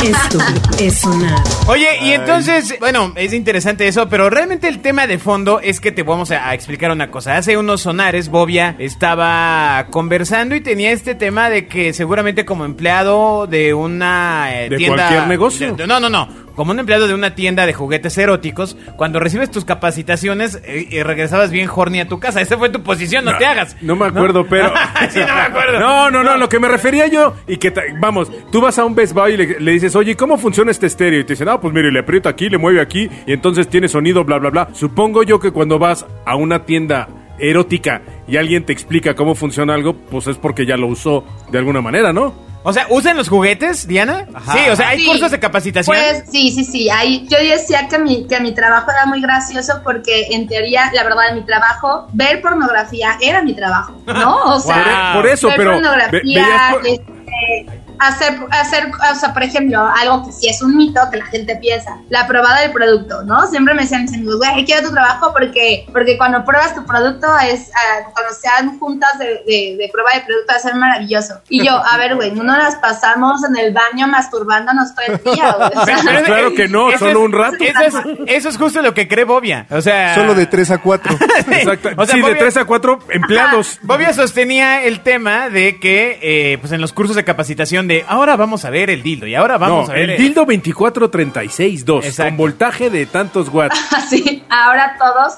Esto 0.03 0.39
es 0.79 0.99
sonar. 1.01 1.39
Oye, 1.67 1.89
y 2.03 2.13
entonces, 2.13 2.77
bueno, 2.79 3.13
es 3.17 3.33
interesante 3.33 3.89
eso, 3.89 4.09
pero 4.09 4.29
realmente 4.29 4.69
el 4.69 4.81
tema 4.81 5.07
de 5.07 5.19
fondo 5.19 5.61
es 5.61 5.81
que 5.81 5.93
te 5.93 6.03
vamos 6.03 6.31
a, 6.31 6.49
a 6.49 6.55
explicar 6.55 6.91
una 6.91 7.11
cosa. 7.11 7.37
Hace 7.37 7.57
unos 7.57 7.83
sonares, 7.83 8.29
Bobia 8.29 8.77
estaba 8.79 9.87
conversando 9.91 10.55
y 10.55 10.61
tenía 10.61 10.93
este 10.93 11.15
tema 11.15 11.49
de 11.49 11.67
que 11.67 11.93
seguramente 11.95 12.45
como 12.45 12.65
empleado 12.65 13.47
de 13.47 13.73
una 13.75 14.49
eh, 14.55 14.69
¿De 14.69 14.77
tienda... 14.77 14.97
cualquier 14.97 15.27
negocio? 15.29 15.67
de- 15.69 15.77
de- 15.83 15.87
no, 15.87 16.01
no, 16.01 16.11
no. 16.11 16.29
Como 16.55 16.73
un 16.73 16.79
empleado 16.79 17.09
de 17.09 17.15
una 17.15 17.35
tienda 17.35 17.67
de 17.67 17.73
juguetes 17.73 18.17
eróticos, 18.19 18.77
cuando 18.97 19.21
recibes 19.21 19.51
tus 19.51 19.65
capacitaciones 19.65 20.61
eh, 20.65 20.87
y 20.91 21.03
regresabas 21.03 21.51
bien 21.51 21.69
horny 21.75 22.01
a 22.01 22.09
tu 22.09 22.21
casa. 22.21 22.41
Esa 22.41 22.59
fue 22.59 22.71
tu 22.71 22.83
posición, 22.83 23.25
no, 23.25 23.37
te 23.37 23.47
hagas. 23.47 23.77
No 23.81 23.97
me 23.97 24.07
acuerdo, 24.07 24.47
pero. 24.47 24.73
sí, 25.11 25.21
no 25.21 25.35
me 25.35 25.41
acuerdo. 25.41 25.81
No, 25.81 26.11
no, 26.11 26.23
no, 26.23 26.37
lo 26.37 26.49
que 26.49 26.59
me 26.59 26.69
refería 26.69 27.07
yo. 27.07 27.35
Y 27.47 27.57
que, 27.57 27.73
vamos, 27.99 28.31
tú 28.51 28.61
vas 28.61 28.79
a 28.79 28.85
un 28.85 28.95
Best 28.95 29.15
Buy 29.15 29.35
y 29.35 29.37
le, 29.37 29.61
le 29.61 29.73
dices, 29.73 29.97
oye, 29.97 30.17
¿cómo 30.17 30.39
funciona 30.39 30.71
este 30.71 30.87
estéreo? 30.87 31.21
Y 31.21 31.25
te 31.25 31.33
dicen, 31.35 31.49
ah, 31.49 31.61
pues 31.61 31.75
mire, 31.75 31.91
le 31.91 32.01
aprieta 32.01 32.29
aquí, 32.29 32.49
le 32.49 32.59
mueve 32.59 32.81
aquí, 32.81 33.09
y 33.27 33.33
entonces 33.33 33.69
tiene 33.69 33.89
sonido, 33.89 34.25
bla, 34.25 34.39
bla, 34.39 34.51
bla. 34.51 34.69
Supongo 34.73 35.23
yo 35.23 35.41
que 35.41 35.51
cuando 35.51 35.79
vas 35.79 36.07
a 36.25 36.37
una 36.37 36.65
tienda 36.65 37.09
erótica 37.39 38.03
y 38.29 38.37
alguien 38.37 38.65
te 38.65 38.73
explica 38.73 39.15
cómo 39.15 39.35
funciona 39.35 39.75
algo, 39.75 39.95
pues 39.95 40.27
es 40.27 40.37
porque 40.37 40.67
ya 40.67 40.77
lo 40.77 40.87
usó 40.87 41.25
de 41.51 41.59
alguna 41.59 41.81
manera, 41.81 42.13
¿no? 42.13 42.35
O 42.67 42.73
sea, 42.73 42.87
¿usan 42.89 43.19
los 43.19 43.29
juguetes, 43.29 43.87
Diana? 43.87 44.27
Sí, 44.51 44.71
o 44.71 44.75
sea, 44.77 44.89
hay 44.89 45.01
Sí. 45.01 45.05
cursos 45.07 45.31
de 45.31 45.39
capacitación. 45.39 45.95
Pues 45.95 46.25
sí, 46.31 46.51
sí, 46.51 46.65
sí. 46.65 46.89
Ahí, 46.89 47.27
yo 47.29 47.37
decía 47.39 47.89
que 47.89 47.99
mi, 47.99 48.27
que 48.27 48.41
mi 48.41 48.55
trabajo 48.55 48.91
era 48.91 49.05
muy 49.05 49.21
gracioso 49.21 49.75
porque 49.85 50.29
en 50.31 50.49
teoría, 50.49 50.91
la 50.95 51.05
verdad, 51.05 51.29
en 51.29 51.35
mi 51.37 51.43
trabajo, 51.45 52.09
ver 52.15 52.41
pornografía 52.41 53.19
era 53.21 53.43
mi 53.43 53.53
trabajo, 53.55 54.01
¿no? 54.07 54.37
O 54.55 54.61
sea, 54.61 55.11
Wow. 55.13 55.21
Por 55.23 55.31
eso, 55.31 55.49
ver 55.49 55.57
pero. 55.59 55.71
ve- 55.73 55.77
pornografía, 55.77 56.21
veías 56.23 56.73
por- 56.73 56.87
este, 56.87 57.67
hacer, 57.99 58.35
hacer, 58.51 58.91
o 59.13 59.15
sea, 59.15 59.33
por 59.33 59.43
ejemplo, 59.43 59.87
algo 60.01 60.25
que 60.27 60.33
sí 60.33 60.49
es 60.49 60.63
un 60.63 60.77
mito 60.77 61.01
que 61.11 61.19
la 61.19 61.27
gente 61.27 61.57
piensa, 61.57 61.97
la 62.11 62.27
probada 62.27 62.61
del 62.61 62.73
producto, 62.73 63.23
¿no? 63.23 63.47
Siempre 63.47 63.75
me 63.75 63.83
decían 63.83 64.03
mis 64.03 64.15
amigos, 64.15 64.37
güey, 64.39 64.65
quiero 64.65 64.89
tu 64.89 64.93
trabajo 64.95 65.33
porque, 65.33 65.87
porque 65.93 66.17
cuando 66.19 66.45
pruebas 66.45 66.75
tu 66.75 66.85
producto 66.85 67.27
es, 67.41 67.71
ah, 67.75 68.11
cuando 68.13 68.33
sean 68.35 68.79
juntas 68.79 69.19
de, 69.19 69.27
de, 69.47 69.77
de 69.79 69.89
prueba 69.93 70.11
de 70.15 70.21
producto 70.23 70.53
va 70.53 70.57
a 70.57 70.61
ser 70.61 70.75
maravilloso. 70.75 71.41
Y 71.49 71.65
yo, 71.65 71.73
a 71.73 71.97
ver, 71.99 72.15
güey, 72.17 72.33
no 72.33 72.43
nos 72.45 72.59
las 72.59 72.77
pasamos 72.77 73.43
en 73.45 73.57
el 73.57 73.73
baño 73.73 74.07
masturbándonos 74.09 74.95
todo 74.95 75.07
el 75.07 75.23
día, 75.35 75.53
güey. 75.53 75.71
O 75.85 75.85
sea, 75.85 76.23
Claro 76.25 76.55
que 76.55 76.69
no, 76.69 76.89
eso 76.91 76.99
solo 77.01 77.11
es- 77.21 77.25
un 77.27 77.33
rato. 77.33 77.57
Eso 77.61 77.99
es, 77.99 78.19
eso 78.27 78.49
es 78.49 78.57
justo 78.57 78.81
lo 78.83 78.95
que 78.95 79.07
cree 79.09 79.25
Bobia. 79.25 79.67
O 79.71 79.81
sea. 79.81 80.15
Solo 80.15 80.35
de 80.35 80.47
3 80.47 80.71
a 80.73 80.79
4. 80.79 81.19
Exacto. 81.51 81.89
O 81.97 82.07
sea, 82.07 82.15
sí, 82.15 82.21
de 82.23 82.29
Bobia- 82.29 82.39
3 82.39 82.57
a 82.59 82.65
4 82.65 82.99
empleados. 83.11 83.79
Bobia 83.83 84.13
sostenía 84.13 84.83
el 84.85 85.01
tema 85.01 85.49
de 85.51 85.79
que, 85.81 86.19
eh, 86.23 86.59
pues 86.59 86.73
en 86.73 86.81
los 86.81 86.93
cursos 86.93 87.17
de 87.17 87.25
capacitación 87.25 87.84
de 87.89 88.05
ahora 88.07 88.37
vamos 88.37 88.65
a 88.65 88.71
ver 88.71 88.91
el 88.91 89.03
dildo 89.03 89.27
y 89.27 89.35
ahora 89.35 89.59
vamos 89.59 89.89
no, 89.89 89.95
a 89.95 89.97
ver 89.97 90.11
el 90.11 90.17
dildo 90.19 90.47
2436.2 90.47 92.05
Exacto. 92.05 92.31
con 92.31 92.37
voltaje 92.37 92.91
de 92.91 93.07
tantos 93.07 93.49
watts. 93.49 93.81
Así, 93.93 94.43
ahora 94.49 94.97
todos 94.99 95.35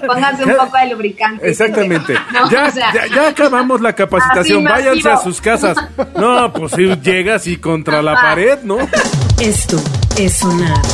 pónganse 0.06 0.44
un 0.44 0.56
poco 0.56 0.78
de 0.78 0.86
lubricante. 0.92 1.48
Exactamente. 1.48 2.14
No, 2.32 2.50
ya, 2.50 2.66
o 2.66 2.70
sea, 2.70 2.92
ya, 2.92 3.06
ya 3.06 3.28
acabamos 3.28 3.80
la 3.80 3.94
capacitación. 3.94 4.62
Váyanse 4.62 5.10
a 5.10 5.16
sus 5.16 5.40
casas. 5.40 5.76
No, 6.16 6.52
pues 6.52 6.72
si 6.72 6.84
llegas 6.96 7.46
y 7.46 7.56
contra 7.56 8.02
la 8.02 8.14
pared, 8.14 8.58
¿no? 8.62 8.78
Esto 9.40 9.78
es. 10.18 10.40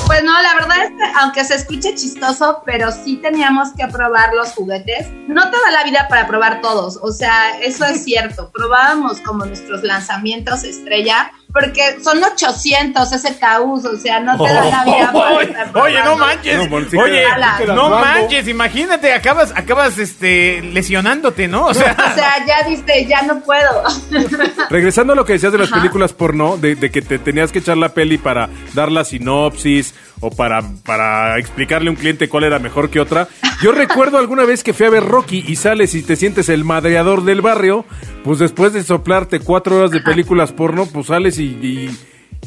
Pues 0.06 0.22
no, 0.22 0.42
la 0.42 0.54
verdad 0.54 0.84
es 0.84 0.90
que 0.90 1.12
aunque 1.20 1.44
se 1.44 1.54
escuche 1.54 1.94
chistoso, 1.94 2.62
pero 2.66 2.90
sí 2.92 3.16
teníamos 3.16 3.70
que 3.76 3.86
probar 3.88 4.34
los 4.34 4.50
juguetes. 4.52 5.08
No 5.28 5.50
te 5.50 5.56
da 5.64 5.70
la 5.72 5.84
vida 5.84 6.06
para 6.08 6.26
probar 6.26 6.60
todos, 6.60 6.98
o 7.00 7.10
sea, 7.10 7.58
eso 7.60 7.84
es 7.86 8.04
cierto. 8.04 8.50
Probábamos 8.52 9.20
como 9.20 9.46
nuestros 9.46 9.82
lanzamientos 9.82 10.64
estrella, 10.64 11.32
porque 11.54 12.00
son 12.02 12.20
800 12.23 13.08
SKUs, 13.08 13.84
o 13.84 13.96
sea, 13.96 14.18
no 14.18 14.37
te 14.37 14.52
da 14.52 14.64
la 14.64 14.84
vida 14.84 15.12
para 15.12 15.37
Oye, 15.37 15.44
estar 15.44 15.70
oye, 15.76 16.02
no 16.02 16.16
manches. 16.16 16.58
No, 16.58 16.68
bueno, 16.68 16.87
sí 16.90 16.96
oye, 16.96 17.25
que 17.58 17.66
no 17.66 17.90
manches, 17.90 18.49
imagínate, 18.49 19.12
acabas, 19.12 19.52
acabas 19.54 19.96
este 19.99 20.61
lesionándote, 20.62 21.46
¿no? 21.46 21.66
O 21.66 21.73
sea, 21.75 21.92
O 22.11 22.14
sea, 22.14 22.44
ya 22.44 22.68
diste, 22.68 23.06
ya 23.06 23.23
no 23.23 23.38
puedo. 23.40 23.84
Regresando 24.70 25.12
a 25.12 25.16
lo 25.16 25.25
que 25.25 25.34
decías 25.34 25.52
de 25.52 25.58
las 25.58 25.68
Ajá. 25.70 25.80
películas 25.80 26.12
porno, 26.12 26.56
de, 26.56 26.75
de 26.75 26.90
que 26.90 27.02
te 27.02 27.20
tenías 27.20 27.52
que 27.52 27.61
echar 27.61 27.76
la 27.76 27.90
peli 27.90 28.18
para 28.18 28.49
dar 28.75 28.90
la 28.90 29.04
sinopsis 29.04 29.94
o 30.20 30.30
para, 30.30 30.62
para 30.84 31.38
explicarle 31.38 31.88
a 31.88 31.90
un 31.90 31.96
cliente 31.96 32.28
cuál 32.28 32.44
era 32.44 32.58
mejor 32.58 32.90
que 32.90 32.99
otra. 32.99 33.28
Yo 33.62 33.73
recuerdo 33.73 34.18
alguna 34.18 34.44
vez 34.44 34.64
que 34.64 34.73
fui 34.73 34.87
a 34.87 34.90
ver 34.90 35.04
Rocky 35.04 35.44
y 35.46 35.56
sales 35.56 35.94
y 35.94 36.02
te 36.02 36.16
sientes 36.16 36.49
el 36.49 36.64
madreador 36.64 37.25
del 37.25 37.42
barrio, 37.42 37.84
pues 38.25 38.38
después 38.38 38.73
de 38.73 38.82
soplarte 38.82 39.40
cuatro 39.40 39.76
horas 39.76 39.90
de 39.90 40.00
películas 40.00 40.52
porno, 40.52 40.87
pues 40.87 41.06
sales 41.06 41.38
y, 41.38 41.43
y, 41.44 41.98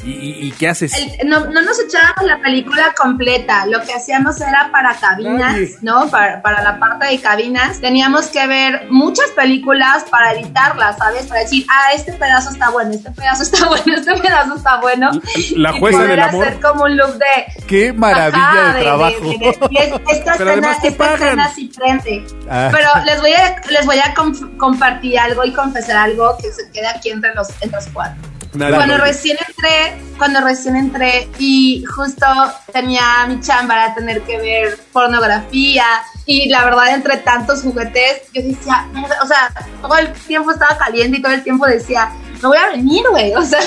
¿Y, 0.04 0.10
y- 0.12 0.46
y 0.46 0.52
qué 0.52 0.68
haces? 0.68 0.92
El- 0.94 1.28
no, 1.28 1.40
no 1.46 1.60
nos 1.60 1.76
echábamos 1.80 2.22
la 2.22 2.38
película 2.38 2.94
completa, 2.96 3.66
lo 3.66 3.82
que 3.82 3.92
hacíamos 3.92 4.40
era 4.40 4.68
para 4.70 4.94
cabinas, 4.94 5.40
Nadie. 5.54 5.74
¿no? 5.82 6.08
Para, 6.08 6.40
para 6.40 6.62
la 6.62 6.78
parte 6.78 7.08
de 7.08 7.20
cabinas, 7.20 7.80
teníamos 7.80 8.28
que 8.28 8.46
ver 8.46 8.86
muchas 8.90 9.28
películas 9.30 10.04
para 10.08 10.34
editarlas, 10.34 10.98
¿sabes? 10.98 11.26
Para 11.26 11.40
decir, 11.40 11.66
ah, 11.68 11.94
este 11.96 12.12
pedazo 12.12 12.50
está 12.50 12.70
bueno, 12.70 12.92
este 12.92 13.10
pedazo 13.10 13.42
está 13.42 13.66
bueno, 13.68 13.82
este 13.96 14.14
pedazo 14.14 14.54
está 14.54 14.80
bueno. 14.80 15.10
La 15.56 15.74
Y 15.76 15.80
jueza 15.80 15.98
poder 15.98 16.10
del 16.10 16.20
amor. 16.20 16.46
hacer 16.46 16.60
como 16.60 16.84
un 16.84 16.96
look 16.96 17.14
de... 17.18 17.64
Qué 17.66 17.92
maravilla 17.92 18.50
Ajá, 18.68 18.74
de 18.74 18.82
trabajo. 18.82 19.20
de- 19.20 19.38
de- 19.38 19.50
esta 20.12 20.34
Pero 20.38 20.50
escena, 20.50 20.72
esta 20.84 21.14
escena 21.14 21.48
sí 21.52 21.72
prende. 21.76 22.24
Ah. 22.48 22.68
Pero 22.70 22.88
les 23.04 23.20
voy 23.20 23.32
a, 23.32 23.56
les 23.68 23.84
voy 23.84 23.98
a 23.98 24.14
com- 24.14 24.56
compartir 24.58 25.18
algo 25.18 25.44
y 25.44 25.52
confesar 25.52 25.96
algo 25.96 26.36
que 26.40 26.52
se 26.52 26.70
queda 26.70 26.90
aquí 26.90 27.10
entre 27.10 27.34
los, 27.34 27.48
entre 27.60 27.72
los 27.80 27.86
cuatro. 27.88 28.22
Cuando 28.52 28.98
recién 28.98 29.36
entré, 29.46 30.00
cuando 30.16 30.40
recién 30.40 30.76
entré 30.76 31.28
y 31.38 31.84
justo 31.84 32.26
tenía 32.72 33.26
mi 33.28 33.40
chamba 33.40 33.84
era 33.84 33.94
tener 33.94 34.22
que 34.22 34.38
ver 34.38 34.78
pornografía 34.92 35.84
y 36.24 36.48
la 36.48 36.64
verdad 36.64 36.94
entre 36.94 37.18
tantos 37.18 37.62
juguetes 37.62 38.22
yo 38.32 38.42
decía, 38.42 38.86
o 39.22 39.26
sea, 39.26 39.52
todo 39.82 39.96
el 39.98 40.12
tiempo 40.12 40.50
estaba 40.50 40.78
caliente 40.78 41.18
y 41.18 41.22
todo 41.22 41.32
el 41.32 41.42
tiempo 41.42 41.66
decía, 41.66 42.10
me 42.40 42.48
voy 42.48 42.56
a 42.56 42.68
venir, 42.68 43.04
güey, 43.10 43.34
o 43.34 43.42
sea, 43.42 43.60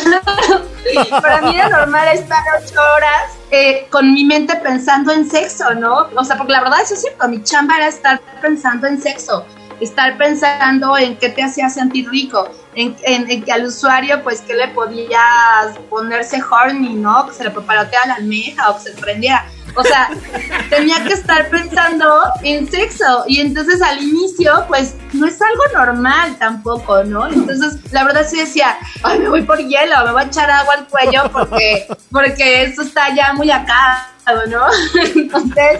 para 1.21 1.41
mí 1.41 1.55
era 1.55 1.69
normal 1.69 2.07
estar 2.09 2.43
ocho 2.57 2.79
horas 2.95 3.37
eh, 3.51 3.87
con 3.89 4.13
mi 4.13 4.23
mente 4.23 4.55
pensando 4.57 5.11
en 5.11 5.29
sexo, 5.29 5.73
¿no? 5.75 6.07
O 6.15 6.23
sea, 6.23 6.37
porque 6.37 6.53
la 6.53 6.61
verdad 6.61 6.81
eso 6.81 6.95
es 6.95 7.01
cierto, 7.01 7.27
mi 7.27 7.43
chamba 7.43 7.77
era 7.77 7.87
estar 7.87 8.19
pensando 8.41 8.87
en 8.87 9.01
sexo 9.01 9.45
estar 9.81 10.17
pensando 10.17 10.97
en 10.97 11.17
qué 11.17 11.29
te 11.29 11.43
hacía 11.43 11.69
sentir 11.69 12.09
rico, 12.09 12.49
en, 12.75 12.95
en, 13.03 13.29
en 13.29 13.43
que 13.43 13.51
al 13.51 13.65
usuario, 13.65 14.23
pues, 14.23 14.41
que 14.41 14.53
le 14.53 14.69
podías 14.69 15.77
ponerse 15.89 16.41
horny, 16.41 16.93
¿no? 16.93 17.27
Que 17.27 17.33
se 17.33 17.43
le 17.43 17.51
papalotea 17.51 18.05
la 18.07 18.13
almeja 18.15 18.69
o 18.69 18.77
que 18.77 18.91
se 18.91 18.91
prendiera. 18.93 19.45
O 19.75 19.83
sea, 19.83 20.09
tenía 20.69 21.03
que 21.03 21.13
estar 21.13 21.49
pensando 21.49 22.23
en 22.43 22.69
sexo. 22.69 23.23
Y 23.27 23.41
entonces 23.41 23.81
al 23.81 24.01
inicio, 24.01 24.65
pues, 24.67 24.95
no 25.13 25.27
es 25.27 25.41
algo 25.41 25.63
normal 25.73 26.37
tampoco, 26.37 27.03
¿no? 27.03 27.27
Entonces, 27.27 27.91
la 27.91 28.03
verdad 28.03 28.25
sí 28.29 28.37
decía, 28.37 28.77
ay, 29.03 29.19
me 29.19 29.29
voy 29.29 29.41
por 29.43 29.57
hielo, 29.57 30.05
me 30.05 30.11
voy 30.11 30.23
a 30.23 30.25
echar 30.25 30.49
agua 30.49 30.75
al 30.75 30.87
cuello 30.87 31.23
porque, 31.31 31.87
porque 32.11 32.63
esto 32.63 32.83
está 32.83 33.13
ya 33.15 33.33
muy 33.33 33.49
acá, 33.51 34.11
¿no? 34.49 34.67
Entonces, 35.15 35.79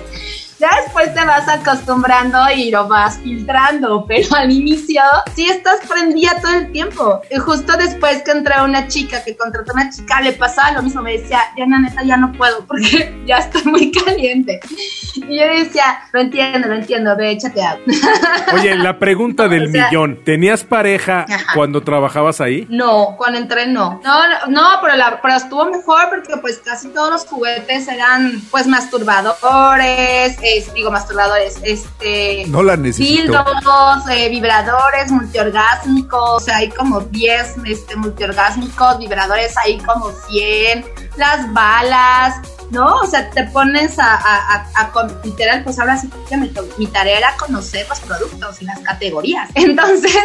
ya 0.61 0.69
después 0.83 1.13
te 1.13 1.25
vas 1.25 1.47
acostumbrando 1.49 2.37
y 2.55 2.69
lo 2.71 2.87
vas 2.87 3.17
filtrando, 3.17 4.05
pero 4.07 4.35
al 4.35 4.51
inicio 4.51 5.01
sí 5.35 5.47
estás 5.49 5.79
prendida 5.87 6.39
todo 6.41 6.53
el 6.53 6.71
tiempo. 6.71 7.21
Y 7.31 7.37
justo 7.37 7.75
después 7.77 8.21
que 8.23 8.31
entró 8.31 8.63
una 8.63 8.87
chica, 8.87 9.23
que 9.23 9.35
contrató 9.35 9.73
una 9.73 9.89
chica, 9.89 10.21
le 10.21 10.33
pasaba 10.33 10.71
lo 10.73 10.83
mismo, 10.83 11.01
me 11.01 11.17
decía, 11.17 11.39
ya 11.57 11.65
la 11.65 11.79
neta 11.79 12.03
ya 12.03 12.15
no 12.17 12.31
puedo 12.33 12.63
porque 12.65 13.21
ya 13.25 13.37
estoy 13.39 13.63
muy 13.63 13.91
caliente. 13.91 14.59
Y 15.15 15.37
yo 15.39 15.45
decía, 15.47 15.83
lo 16.13 16.21
entiendo, 16.21 16.67
lo 16.67 16.75
entiendo, 16.75 17.15
ve, 17.17 17.31
échate 17.31 17.61
agua. 17.61 17.81
Oye, 18.53 18.75
la 18.75 18.97
pregunta 18.99 19.47
del 19.47 19.67
O 19.67 19.71
sea- 19.71 19.87
millón. 19.89 20.19
¿Tenías 20.23 20.63
pareja 20.63 21.25
Ajá. 21.27 21.53
cuando 21.55 21.81
trabajabas 21.81 22.39
ahí? 22.39 22.67
No, 22.69 23.15
cuando 23.17 23.39
entré 23.39 23.67
no. 23.67 23.99
No, 24.03 24.47
no, 24.49 24.63
pero, 24.81 24.95
la, 24.95 25.19
pero 25.21 25.35
estuvo 25.35 25.65
mejor 25.65 26.09
porque 26.09 26.37
pues 26.37 26.59
casi 26.63 26.89
todos 26.89 27.09
los 27.09 27.25
juguetes 27.25 27.87
eran 27.87 28.41
pues 28.51 28.67
masturbadores, 28.67 30.37
es- 30.57 30.73
digo 30.73 30.91
masturbadores, 30.91 31.57
este... 31.63 32.45
No 32.47 32.63
la 32.63 32.77
necesito. 32.77 33.31
Dildos, 33.43 34.09
eh, 34.09 34.29
vibradores, 34.29 35.11
multiorgásmicos, 35.11 36.29
o 36.29 36.39
sea, 36.39 36.57
hay 36.57 36.69
como 36.69 37.01
10 37.01 37.55
este, 37.65 37.95
multiorgásmicos, 37.95 38.99
vibradores 38.99 39.53
hay 39.63 39.77
como 39.79 40.11
100, 40.29 40.85
las 41.17 41.51
balas, 41.53 42.35
¿no? 42.71 42.95
O 42.95 43.05
sea, 43.05 43.29
te 43.29 43.43
pones 43.45 43.99
a, 43.99 44.13
a, 44.15 44.55
a, 44.55 44.67
a 44.81 44.91
con- 44.91 45.19
literal, 45.23 45.63
pues 45.63 45.77
ahora 45.79 45.97
sí 45.97 46.09
que 46.27 46.37
mi, 46.37 46.51
mi 46.77 46.87
tarea 46.87 47.17
era 47.17 47.35
conocer 47.37 47.85
los 47.89 47.99
productos 47.99 48.61
y 48.61 48.65
las 48.65 48.79
categorías. 48.79 49.49
Entonces, 49.55 50.15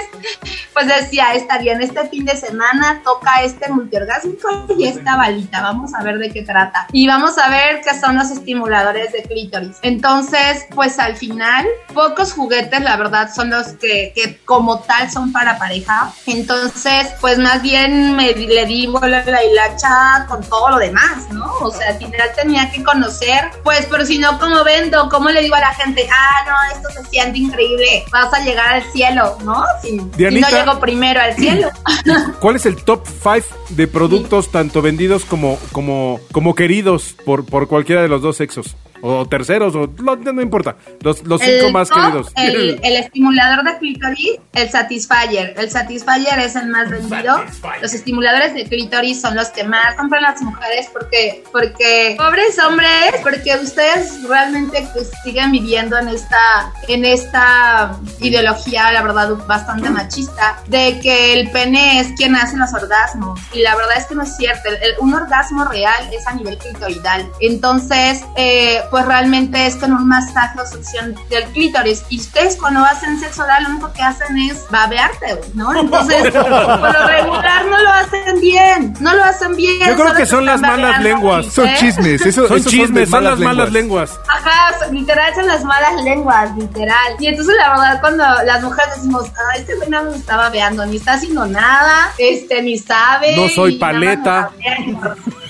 pues 0.73 0.87
decía, 0.87 1.35
está 1.35 1.59
bien, 1.59 1.83
este 1.83 2.09
fin 2.09 2.25
de 2.25 2.37
semana 2.37 3.01
toca 3.05 3.43
este 3.43 3.71
multiorgásmico 3.73 4.67
y 4.79 4.87
esta 4.87 5.17
balita, 5.17 5.61
vamos 5.63 5.93
a 5.95 6.03
ver 6.03 6.19
de 6.19 6.31
qué 6.31 6.43
trata. 6.43 6.87
Y 6.93 7.07
vamos 7.07 7.37
a 7.39 7.49
ver 7.51 7.81
qué 7.83 7.99
son 7.99 8.17
los 8.17 8.31
estimuladores 8.31 9.13
de 9.13 9.23
clítoris. 9.23 9.77
Entonces, 9.83 10.67
pues 10.75 10.99
al 10.99 11.17
final, 11.17 11.67
pocos 11.95 12.33
juguetes, 12.33 12.81
la 12.81 12.97
verdad, 12.97 13.31
son 13.35 13.51
los 13.51 13.69
que, 13.75 14.13
que 14.15 14.39
como 14.45 14.81
tal 14.81 15.11
son 15.11 15.33
para 15.33 15.59
pareja. 15.59 16.13
Entonces, 16.27 17.09
pues 17.21 17.39
más 17.39 17.63
bien 17.63 18.15
me 18.15 18.33
le 18.33 18.67
di 18.67 18.87
bola 18.87 19.19
a 19.27 19.31
la 19.31 19.45
hilacha 19.45 20.27
con 20.29 20.43
todo 20.45 20.71
lo 20.71 20.79
demás, 20.79 21.29
¿no? 21.33 21.51
O 21.61 21.71
sea, 21.71 21.89
al 21.89 21.99
final 21.99 22.31
tenía 22.37 22.71
que 22.71 22.83
conocer, 22.83 23.51
pues, 23.65 23.87
pero 23.91 24.05
si 24.05 24.19
no, 24.19 24.39
¿cómo 24.39 24.63
vendo? 24.63 25.09
¿Cómo 25.09 25.31
le 25.31 25.43
digo 25.43 25.55
a 25.55 25.61
la 25.61 25.75
gente? 25.75 26.07
Ah, 26.11 26.45
no, 26.47 26.77
esto 26.77 27.03
se 27.03 27.11
siente 27.11 27.39
increíble, 27.39 28.05
vas 28.13 28.33
a 28.33 28.45
llegar 28.45 28.75
al 28.75 28.93
cielo, 28.93 29.37
¿no? 29.45 29.65
Si, 29.83 29.91
si 29.91 30.05
Dianita. 30.17 30.51
no 30.51 30.57
llego 30.57 30.81
primero 30.81 31.21
al 31.21 31.35
cielo. 31.35 31.69
¿Cuál 32.41 32.57
es 32.57 32.67
el 32.67 32.77
top 32.77 33.07
5 33.07 33.57
de 33.71 33.87
productos 33.89 34.51
tanto 34.51 34.83
vendidos 34.83 35.25
como, 35.25 35.59
como, 35.73 36.21
como 36.33 36.55
queridos 36.55 37.17
por, 37.25 37.45
por 37.45 37.67
cualquiera 37.69 38.03
de 38.03 38.09
los 38.09 38.23
dos 38.23 38.37
sexos? 38.37 38.77
O 39.09 39.27
terceros, 39.29 39.75
o 39.77 39.89
lo- 39.99 40.17
no, 40.17 40.43
importa. 40.43 40.77
Los, 41.01 41.23
los 41.25 41.41
cinco 41.41 41.67
El 41.67 41.73
más 41.73 41.89
top, 41.89 41.99
queridos. 42.03 42.33
El, 42.37 42.81
el 42.83 42.97
estimulador 42.97 43.65
de 43.65 43.79
clítoris, 43.79 44.39
el 44.55 44.69
Satisfyer. 44.71 45.55
El 45.57 45.71
Satisfyer 45.71 46.39
es 46.41 46.57
el 46.57 46.67
más 46.69 46.91
vendido. 46.91 47.45
Los 47.81 47.95
estimuladores 47.95 48.55
de 48.55 48.65
clítoris 48.65 49.21
son 49.21 49.37
los 49.37 49.49
que 49.51 49.63
más 49.65 49.95
compran 49.97 50.23
las 50.23 50.41
mujeres 50.43 50.89
porque, 50.93 51.45
porque 51.53 52.15
pobres 52.19 52.59
hombres, 52.59 53.15
porque 53.23 53.55
ustedes 53.63 54.23
realmente 54.29 54.89
pues, 54.93 55.11
siguen 55.23 55.53
viviendo 55.53 55.97
en 55.99 56.09
esta, 56.09 56.73
en 56.89 57.05
esta 57.05 57.97
ideología, 58.21 58.91
la 58.93 59.03
verdad, 59.03 59.31
bastante 59.47 59.89
machista, 59.91 60.59
de 60.67 60.99
que 61.01 61.35
el 61.35 61.51
pene 61.51 62.01
es 62.01 62.09
quien 62.17 62.35
hace 62.35 62.57
los 62.57 62.73
orgasmos. 62.75 63.39
Y 63.53 63.61
la 63.61 63.77
verdad 63.77 63.99
es 63.99 64.07
que 64.07 64.15
no 64.15 64.23
es 64.23 64.37
cierto. 64.37 64.69
El- 64.69 64.77
el- 64.83 64.95
un 64.99 65.15
orgasmo 65.15 65.65
real 65.65 66.09
es 66.13 66.27
a 66.27 66.33
nivel 66.35 66.59
clitoridal. 66.59 67.31
Entonces, 67.41 68.25
eh, 68.37 68.81
pues 68.91 68.96
realmente 69.05 69.67
es 69.67 69.77
con 69.77 69.93
un 69.93 70.07
masaje 70.07 70.61
o 70.61 70.67
succión 70.67 71.15
del 71.31 71.45
clítoris. 71.47 72.05
Y 72.09 72.21
ustedes 72.21 72.57
cuando 72.57 72.85
hacen 72.85 73.19
sexo 73.19 73.43
oral 73.43 73.65
lo 73.65 73.71
único 73.71 73.93
que 73.93 74.03
hacen 74.03 74.37
es 74.39 74.65
babearte, 74.71 75.41
¿no? 75.55 75.75
Entonces, 75.75 76.31
por 76.33 76.93
lo 76.93 77.07
regular 77.07 77.67
no 77.67 77.83
lo 77.83 77.91
hacen 77.91 78.41
bien. 78.41 78.95
No 79.01 79.15
lo 79.15 79.25
hacen 79.25 79.57
bien. 79.57 79.79
Yo 79.87 79.97
creo 79.97 80.15
que 80.15 80.27
son 80.27 80.45
las 80.45 80.61
malas 80.61 81.03
lenguas. 81.03 81.47
Son 81.47 81.69
chismes. 81.75 82.25
Eso, 82.25 82.49
Son 82.49 82.63
chismes, 82.63 83.11
son 83.11 83.25
las 83.25 83.39
malas 83.39 83.73
lenguas. 83.73 84.19
Ajá, 84.29 84.91
literal 84.91 85.35
son 85.35 85.47
las 85.47 85.65
malas 85.65 86.03
lenguas, 86.03 86.57
literal. 86.57 87.17
Y 87.19 87.27
entonces 87.27 87.55
la 87.57 87.71
verdad 87.71 88.01
cuando 88.01 88.25
las 88.45 88.63
mujeres 88.63 88.97
decimos, 88.97 89.31
ah, 89.37 89.57
este 89.57 89.75
güey 89.77 89.89
no 89.91 90.05
me 90.05 90.17
está 90.17 90.37
babeando, 90.37 90.87
ni 90.87 90.97
está 90.97 91.15
haciendo 91.15 91.47
nada, 91.47 92.13
este, 92.19 92.63
ni 92.63 92.79
sabe. 92.79 93.37
No 93.37 93.49
soy 93.49 93.79
paleta. 93.79 94.51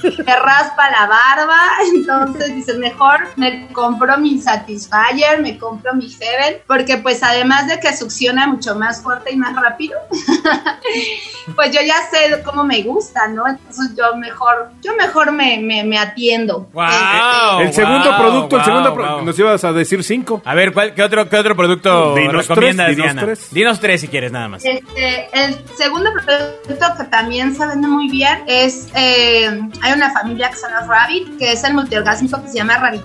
Me 0.03 0.37
raspa 0.37 0.91
la 0.91 1.07
barba, 1.07 1.61
entonces 1.95 2.55
dices, 2.55 2.79
mejor 2.79 3.29
me 3.37 3.69
compro 3.73 4.16
mi 4.19 4.40
Satisfyer, 4.40 5.40
me 5.40 5.59
compro 5.59 5.95
mi 5.95 6.09
Heaven, 6.11 6.59
porque 6.66 6.99
pues 6.99 7.23
además 7.23 7.66
de 7.69 7.78
que 7.81 7.97
succiona 7.97 8.47
mucho 8.47 8.75
más 8.75 9.02
fuerte 9.02 9.33
y 9.33 9.37
más 9.37 9.55
rápido, 9.55 9.99
pues 11.55 11.71
yo 11.73 11.81
ya 11.83 11.95
sé 12.11 12.43
cómo 12.43 12.64
me 12.64 12.83
gusta, 12.83 13.28
¿no? 13.28 13.47
Entonces 13.47 13.95
yo 13.97 14.16
mejor, 14.16 14.71
yo 14.83 14.95
mejor 14.97 15.33
me, 15.33 15.59
me, 15.59 15.85
me 15.85 15.99
atiendo. 15.99 16.69
Wow, 16.73 17.61
el 17.61 17.73
segundo 17.73 18.11
wow, 18.11 18.19
producto, 18.19 18.57
el 18.57 18.62
wow, 18.62 18.64
segundo 18.64 18.95
pro- 18.95 19.23
nos 19.23 19.38
ibas 19.38 19.64
a 19.64 19.73
decir 19.73 20.02
cinco. 20.02 20.43
A 20.45 20.55
ver, 20.55 20.73
¿cuál, 20.73 20.95
qué, 20.95 21.02
otro, 21.02 21.28
¿qué 21.28 21.37
otro 21.37 21.57
producto 21.57 22.14
Dinos 22.14 22.49
recomiendas, 22.49 22.87
tres, 22.87 22.97
dinos 22.97 23.05
Diana? 23.14 23.23
tres. 23.23 23.50
Dinos 23.52 23.81
tres 23.81 24.00
si 24.00 24.09
quieres, 24.09 24.33
nada 24.33 24.49
más. 24.49 24.64
Este, 24.64 25.28
el 25.33 25.57
segundo 25.76 26.11
producto 26.12 26.87
que 26.99 27.05
también 27.05 27.55
se 27.55 27.66
vende 27.66 27.87
muy 27.88 28.09
bien 28.11 28.43
es, 28.47 28.88
eh, 28.95 29.61
hay 29.83 29.93
una 29.93 30.11
familia 30.12 30.50
que 30.50 30.57
se 30.57 30.69
llama 30.69 30.87
Rabbit, 30.87 31.38
que 31.38 31.52
es 31.52 31.64
el 31.64 31.75
multiorgásmico 31.75 32.43
que 32.43 32.49
se 32.49 32.57
llama 32.59 32.78
Rabbit 32.78 33.02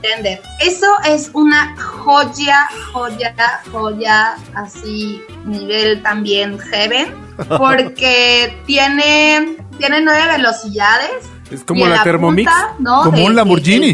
Eso 0.59 0.87
es 1.07 1.29
una 1.33 1.75
joya, 1.77 2.67
joya, 2.93 3.33
joya, 3.71 4.35
así, 4.55 5.21
nivel 5.45 6.01
también 6.03 6.59
heaven, 6.59 7.13
porque 7.57 8.61
tiene, 8.65 9.57
tiene 9.77 10.01
nueve 10.01 10.37
velocidades. 10.37 11.11
Es 11.49 11.63
como 11.63 11.85
en 11.85 11.91
la 11.91 12.03
Thermomix. 12.03 12.49
punta, 12.51 12.75
¿no? 12.79 13.03
Como 13.03 13.17
de- 13.17 13.23
un 13.23 13.29
de- 13.29 13.35
Lamborghini. 13.35 13.93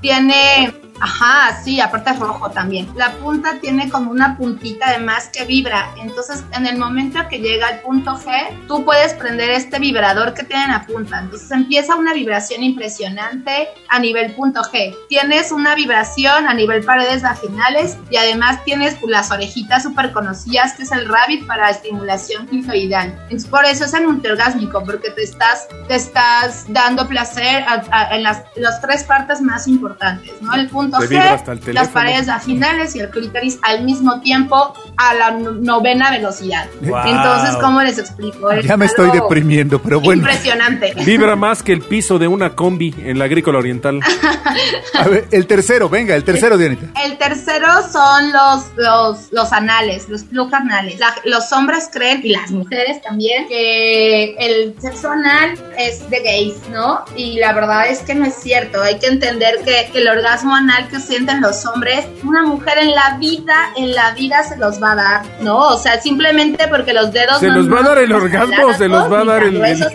tiene 0.00 0.72
Ajá, 1.00 1.60
sí, 1.62 1.80
aparte 1.80 2.10
es 2.10 2.18
rojo 2.18 2.50
también. 2.50 2.88
La 2.94 3.12
punta 3.12 3.58
tiene 3.60 3.88
como 3.90 4.10
una 4.10 4.36
puntita 4.36 4.86
además 4.88 5.30
que 5.32 5.44
vibra. 5.44 5.90
Entonces, 6.00 6.44
en 6.52 6.66
el 6.66 6.78
momento 6.78 7.18
que 7.28 7.38
llega 7.38 7.68
al 7.68 7.80
punto 7.80 8.18
G, 8.18 8.66
tú 8.66 8.84
puedes 8.84 9.14
prender 9.14 9.50
este 9.50 9.78
vibrador 9.78 10.34
que 10.34 10.44
tiene 10.44 10.68
la 10.68 10.86
punta. 10.86 11.20
Entonces 11.20 11.50
empieza 11.50 11.96
una 11.96 12.12
vibración 12.12 12.62
impresionante 12.62 13.68
a 13.88 13.98
nivel 13.98 14.32
punto 14.32 14.62
G. 14.62 14.94
Tienes 15.08 15.52
una 15.52 15.74
vibración 15.74 16.46
a 16.46 16.54
nivel 16.54 16.84
paredes 16.84 17.22
vaginales 17.22 17.96
y 18.10 18.16
además 18.16 18.64
tienes 18.64 18.96
las 19.06 19.30
orejitas 19.30 19.82
súper 19.82 20.12
conocidas 20.12 20.74
que 20.74 20.82
es 20.82 20.92
el 20.92 21.08
rabbit 21.08 21.46
para 21.46 21.70
estimulación 21.70 22.46
clitoridal. 22.46 23.14
Por 23.50 23.64
eso 23.64 23.84
es 23.84 23.94
el 23.94 24.06
multiorgásmico, 24.06 24.82
porque 24.84 25.10
te 25.10 25.22
estás, 25.22 25.68
te 25.88 25.94
estás 25.94 26.64
dando 26.68 27.06
placer 27.06 27.64
en 28.10 28.22
las, 28.22 28.42
las 28.56 28.80
tres 28.80 29.04
partes 29.04 29.40
más 29.40 29.68
importantes, 29.68 30.40
¿no? 30.40 30.54
El 30.54 30.68
punto 30.68 30.85
G, 30.90 31.72
las 31.72 31.88
paredes 31.88 32.26
vaginales 32.26 32.96
y 32.96 33.00
el 33.00 33.10
clítoris 33.10 33.58
al 33.62 33.84
mismo 33.84 34.20
tiempo 34.20 34.74
a 34.96 35.14
la 35.14 35.30
no- 35.32 35.52
novena 35.52 36.10
velocidad. 36.10 36.66
Wow. 36.80 36.98
Entonces, 37.06 37.56
¿cómo 37.56 37.82
les 37.82 37.98
explico? 37.98 38.50
Es 38.50 38.64
Ya 38.66 38.76
me 38.76 38.86
estoy 38.86 39.10
deprimiendo, 39.10 39.80
pero 39.80 40.00
bueno. 40.00 40.22
Impresionante. 40.22 40.94
Vibra 41.04 41.36
más 41.36 41.62
que 41.62 41.72
el 41.72 41.82
piso 41.82 42.18
de 42.18 42.26
una 42.28 42.54
combi 42.54 42.94
en 42.98 43.18
la 43.18 43.26
agrícola 43.26 43.58
oriental. 43.58 44.00
A 44.94 45.08
ver, 45.08 45.26
el 45.30 45.46
tercero, 45.46 45.88
venga, 45.88 46.14
el 46.14 46.24
tercero, 46.24 46.56
Dianita. 46.56 46.86
El 47.04 47.18
tercero 47.18 47.66
son 47.92 48.32
los, 48.32 48.64
los, 48.76 49.32
los 49.32 49.52
anales, 49.52 50.08
los 50.08 50.22
plug 50.24 50.54
anales. 50.54 50.98
La- 50.98 51.14
los 51.24 51.52
hombres 51.52 51.88
creen, 51.92 52.20
y 52.24 52.30
las 52.30 52.50
mujeres 52.50 53.02
también, 53.02 53.46
que 53.48 54.34
el 54.38 54.74
sexo 54.80 55.10
anal 55.10 55.58
es 55.78 56.08
de 56.08 56.20
gays, 56.20 56.54
¿no? 56.70 57.04
Y 57.16 57.38
la 57.38 57.52
verdad 57.52 57.86
es 57.88 57.98
que 58.00 58.14
no 58.14 58.24
es 58.24 58.34
cierto. 58.34 58.80
Hay 58.82 58.98
que 58.98 59.06
entender 59.08 59.58
que, 59.64 59.90
que 59.92 59.98
el 59.98 60.08
orgasmo 60.08 60.54
anal 60.54 60.88
que 60.88 61.00
sienten 61.00 61.40
los 61.40 61.66
hombres, 61.66 62.06
una 62.24 62.42
mujer 62.44 62.78
en 62.78 62.92
la 62.94 63.16
vida, 63.18 63.54
en 63.76 63.94
la 63.94 64.12
vida 64.12 64.42
se 64.44 64.56
los 64.56 64.82
va 64.82 64.85
a 64.92 64.94
dar, 64.96 65.22
¿no? 65.40 65.58
O 65.58 65.78
sea, 65.78 66.00
simplemente 66.00 66.68
porque 66.68 66.92
los 66.92 67.12
dedos... 67.12 67.40
¿Se 67.40 67.48
no- 67.48 67.56
los 67.56 67.72
va 67.72 67.80
a 67.80 67.82
dar 67.88 67.98
el 67.98 68.12
orgasmo 68.12 68.66
o 68.66 68.74
se 68.74 68.88
los 68.88 69.10
va 69.12 69.20
a 69.20 69.24
dar 69.24 69.42
el-. 69.44 69.86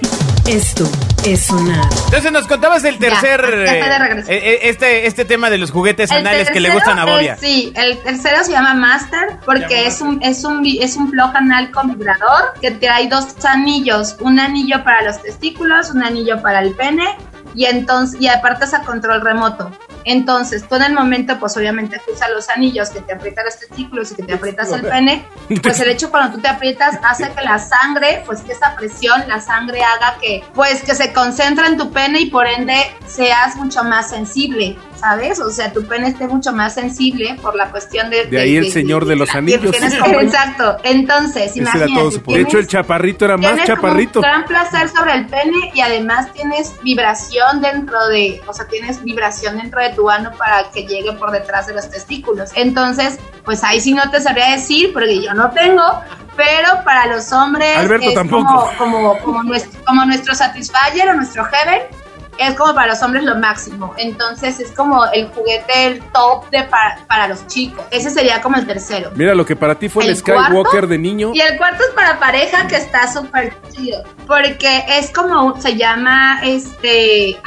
Esto 0.48 0.90
es 1.26 1.46
sonar. 1.46 1.86
Entonces 2.06 2.32
nos 2.32 2.48
contabas 2.48 2.84
el 2.84 2.98
tercer, 2.98 3.42
ya 3.42 3.74
estoy 3.74 3.90
de 3.90 4.00
regreso. 4.00 4.32
eh, 4.32 4.38
eh, 4.38 4.60
este, 4.64 5.06
este 5.06 5.24
tema 5.24 5.50
de 5.52 5.60
los 5.60 5.70
juguetes 5.70 6.10
El 6.12 6.18
anales 6.18 6.50
que 6.50 6.60
le 6.60 6.72
gustan 6.72 6.98
a 6.98 7.06
Bobia. 7.06 7.38
sí, 7.38 7.72
el 7.76 8.00
tercero 8.00 8.44
se 8.44 8.52
llama 8.52 8.74
Master 8.74 9.38
porque 9.46 9.86
es 9.86 10.02
un, 10.02 10.20
es 10.24 10.44
un, 10.44 10.64
vi- 10.64 10.82
es 10.82 10.96
un 10.98 11.12
plug 11.12 11.30
anal 11.36 11.70
con 11.72 11.96
vibrador 11.96 12.54
que 12.60 12.72
trae 12.72 13.08
dos 13.08 13.28
anillos, 13.46 14.16
un 14.20 14.40
anillo 14.40 14.84
para 14.84 15.04
los 15.04 15.22
testículos, 15.22 15.92
un 15.92 16.04
anillo 16.04 16.42
para 16.42 16.60
el 16.62 16.74
pene 16.74 17.06
y 17.54 17.66
entonces 17.66 18.20
y 18.20 18.28
aparte 18.28 18.66
es 18.66 18.74
a 18.74 18.82
control 18.82 19.22
remoto. 19.22 19.72
Entonces, 20.06 20.68
tú 20.68 20.76
en 20.76 20.84
el 20.84 20.94
momento, 20.94 21.40
pues 21.40 21.56
obviamente 21.58 22.02
usas 22.12 22.30
los 22.32 22.50
anillos 22.50 22.90
que 22.90 23.02
te 23.02 23.14
aprietan 23.14 23.46
los 23.46 23.58
testículos 23.58 24.12
y 24.12 24.16
que 24.16 24.24
te 24.24 24.34
aprietas 24.34 24.72
el 24.72 24.82
pene, 24.82 25.26
pues 25.62 25.80
el 25.80 25.90
hecho 25.90 26.10
cuando 26.10 26.36
tú 26.36 26.42
te 26.42 26.48
aprietas 26.48 27.00
hace 27.04 27.32
que 27.32 27.42
la 27.44 27.60
sangre, 27.60 28.24
pues 28.26 28.42
que 28.42 28.54
esa 28.54 28.76
presión, 28.76 29.24
la 29.28 29.42
sangre 29.42 29.84
haga 29.84 30.18
que, 30.20 30.44
pues 30.54 30.84
que 30.84 30.96
se 30.96 31.14
concentre 31.14 31.68
en 31.68 31.78
tu 31.78 31.92
pene 31.92 32.22
y 32.22 32.26
por 32.30 32.48
ende 32.48 32.92
seas 33.06 33.56
mucho 33.56 33.84
más 33.84 34.10
sensible, 34.10 34.78
¿sabes? 35.02 35.40
O 35.40 35.50
sea, 35.50 35.74
tu 35.74 35.84
pene 35.86 36.10
esté 36.10 36.28
mucho 36.28 36.54
más 36.54 36.76
sensible 36.76 37.36
por 37.42 37.56
la 37.56 37.72
cuestión 37.72 38.10
de... 38.12 38.26
De 38.26 38.40
ahí 38.40 38.56
el 38.56 38.72
señor 38.72 39.06
de 39.06 39.16
los 39.16 39.34
anillos. 39.34 39.76
exacto. 40.22 40.78
Entonces, 40.84 41.58
imagínate. 41.58 42.22
De 42.28 42.42
hecho, 42.42 42.60
el 42.60 42.68
chaparrito 42.68 43.26
era 43.26 43.36
más 43.36 43.54
Tienes 43.54 43.70
como 43.70 43.82
chaparrito. 43.82 44.20
un 44.20 44.24
gran 44.24 44.46
placer 44.46 44.90
sobre 44.90 45.14
el 45.16 45.26
pene 45.26 45.72
y 45.74 45.82
además 45.82 46.32
tienes 46.34 46.76
vibración 46.84 47.62
dentro 47.62 48.08
de, 48.08 48.42
o 48.48 48.54
sea, 48.54 48.68
tienes 48.68 49.04
vibración 49.04 49.58
dentro 49.58 49.82
de 49.82 49.90
tu 49.90 50.10
ano 50.10 50.32
para 50.38 50.70
que 50.72 50.86
llegue 50.86 51.14
por 51.14 51.32
detrás 51.32 51.66
de 51.66 51.74
los 51.74 51.90
testículos. 51.90 52.52
Entonces, 52.56 53.18
pues 53.44 53.64
ahí 53.64 53.82
sí 53.82 53.94
no 53.94 54.10
te 54.12 54.22
sabría 54.22 54.52
decir 54.52 54.94
porque 54.94 55.24
yo 55.24 55.34
no 55.34 55.50
tengo, 55.50 55.84
pero 56.36 56.84
para 56.86 57.08
los 57.08 57.32
hombres 57.32 57.76
Alberto 57.76 58.10
es 58.10 58.14
tampoco. 58.14 58.72
Como, 58.78 59.18
como, 59.18 59.20
como, 59.20 59.44
nuestro, 59.44 59.84
como 59.84 60.06
nuestro 60.06 60.36
Satisfyer 60.36 61.10
o 61.10 61.16
nuestro 61.16 61.44
Heaven. 61.46 61.82
Es 62.38 62.56
como 62.56 62.74
para 62.74 62.88
los 62.94 63.02
hombres 63.04 63.24
lo 63.24 63.36
máximo. 63.36 63.94
Entonces 63.98 64.60
es 64.60 64.72
como 64.72 65.06
el 65.12 65.28
juguete, 65.30 65.86
el 65.86 66.02
top 66.12 66.50
de 66.50 66.64
para, 66.64 67.06
para 67.08 67.28
los 67.28 67.46
chicos. 67.48 67.84
Ese 67.92 68.10
sería 68.10 68.42
como 68.42 68.58
el 68.58 68.66
tercero. 68.66 69.12
Mira, 69.16 69.36
lo 69.36 69.46
que 69.46 69.56
para 69.56 69.76
ti 69.76 69.90
fue 69.90 70.04
el, 70.06 70.12
¿El 70.12 70.18
Skywalker 70.18 70.64
cuarto? 70.64 70.88
de 70.88 70.98
niño. 70.98 71.32
Y 71.34 71.42
el 71.42 71.58
cuarto 71.58 71.84
es 71.84 71.94
para 71.94 72.20
pareja 72.20 72.68
que 72.68 72.78
está 72.78 73.12
súper 73.12 73.54
chido. 73.72 74.04
Porque 74.28 74.84
es 74.88 75.12
como, 75.12 75.60
se 75.62 75.76
llama 75.76 76.40
este. 76.44 77.38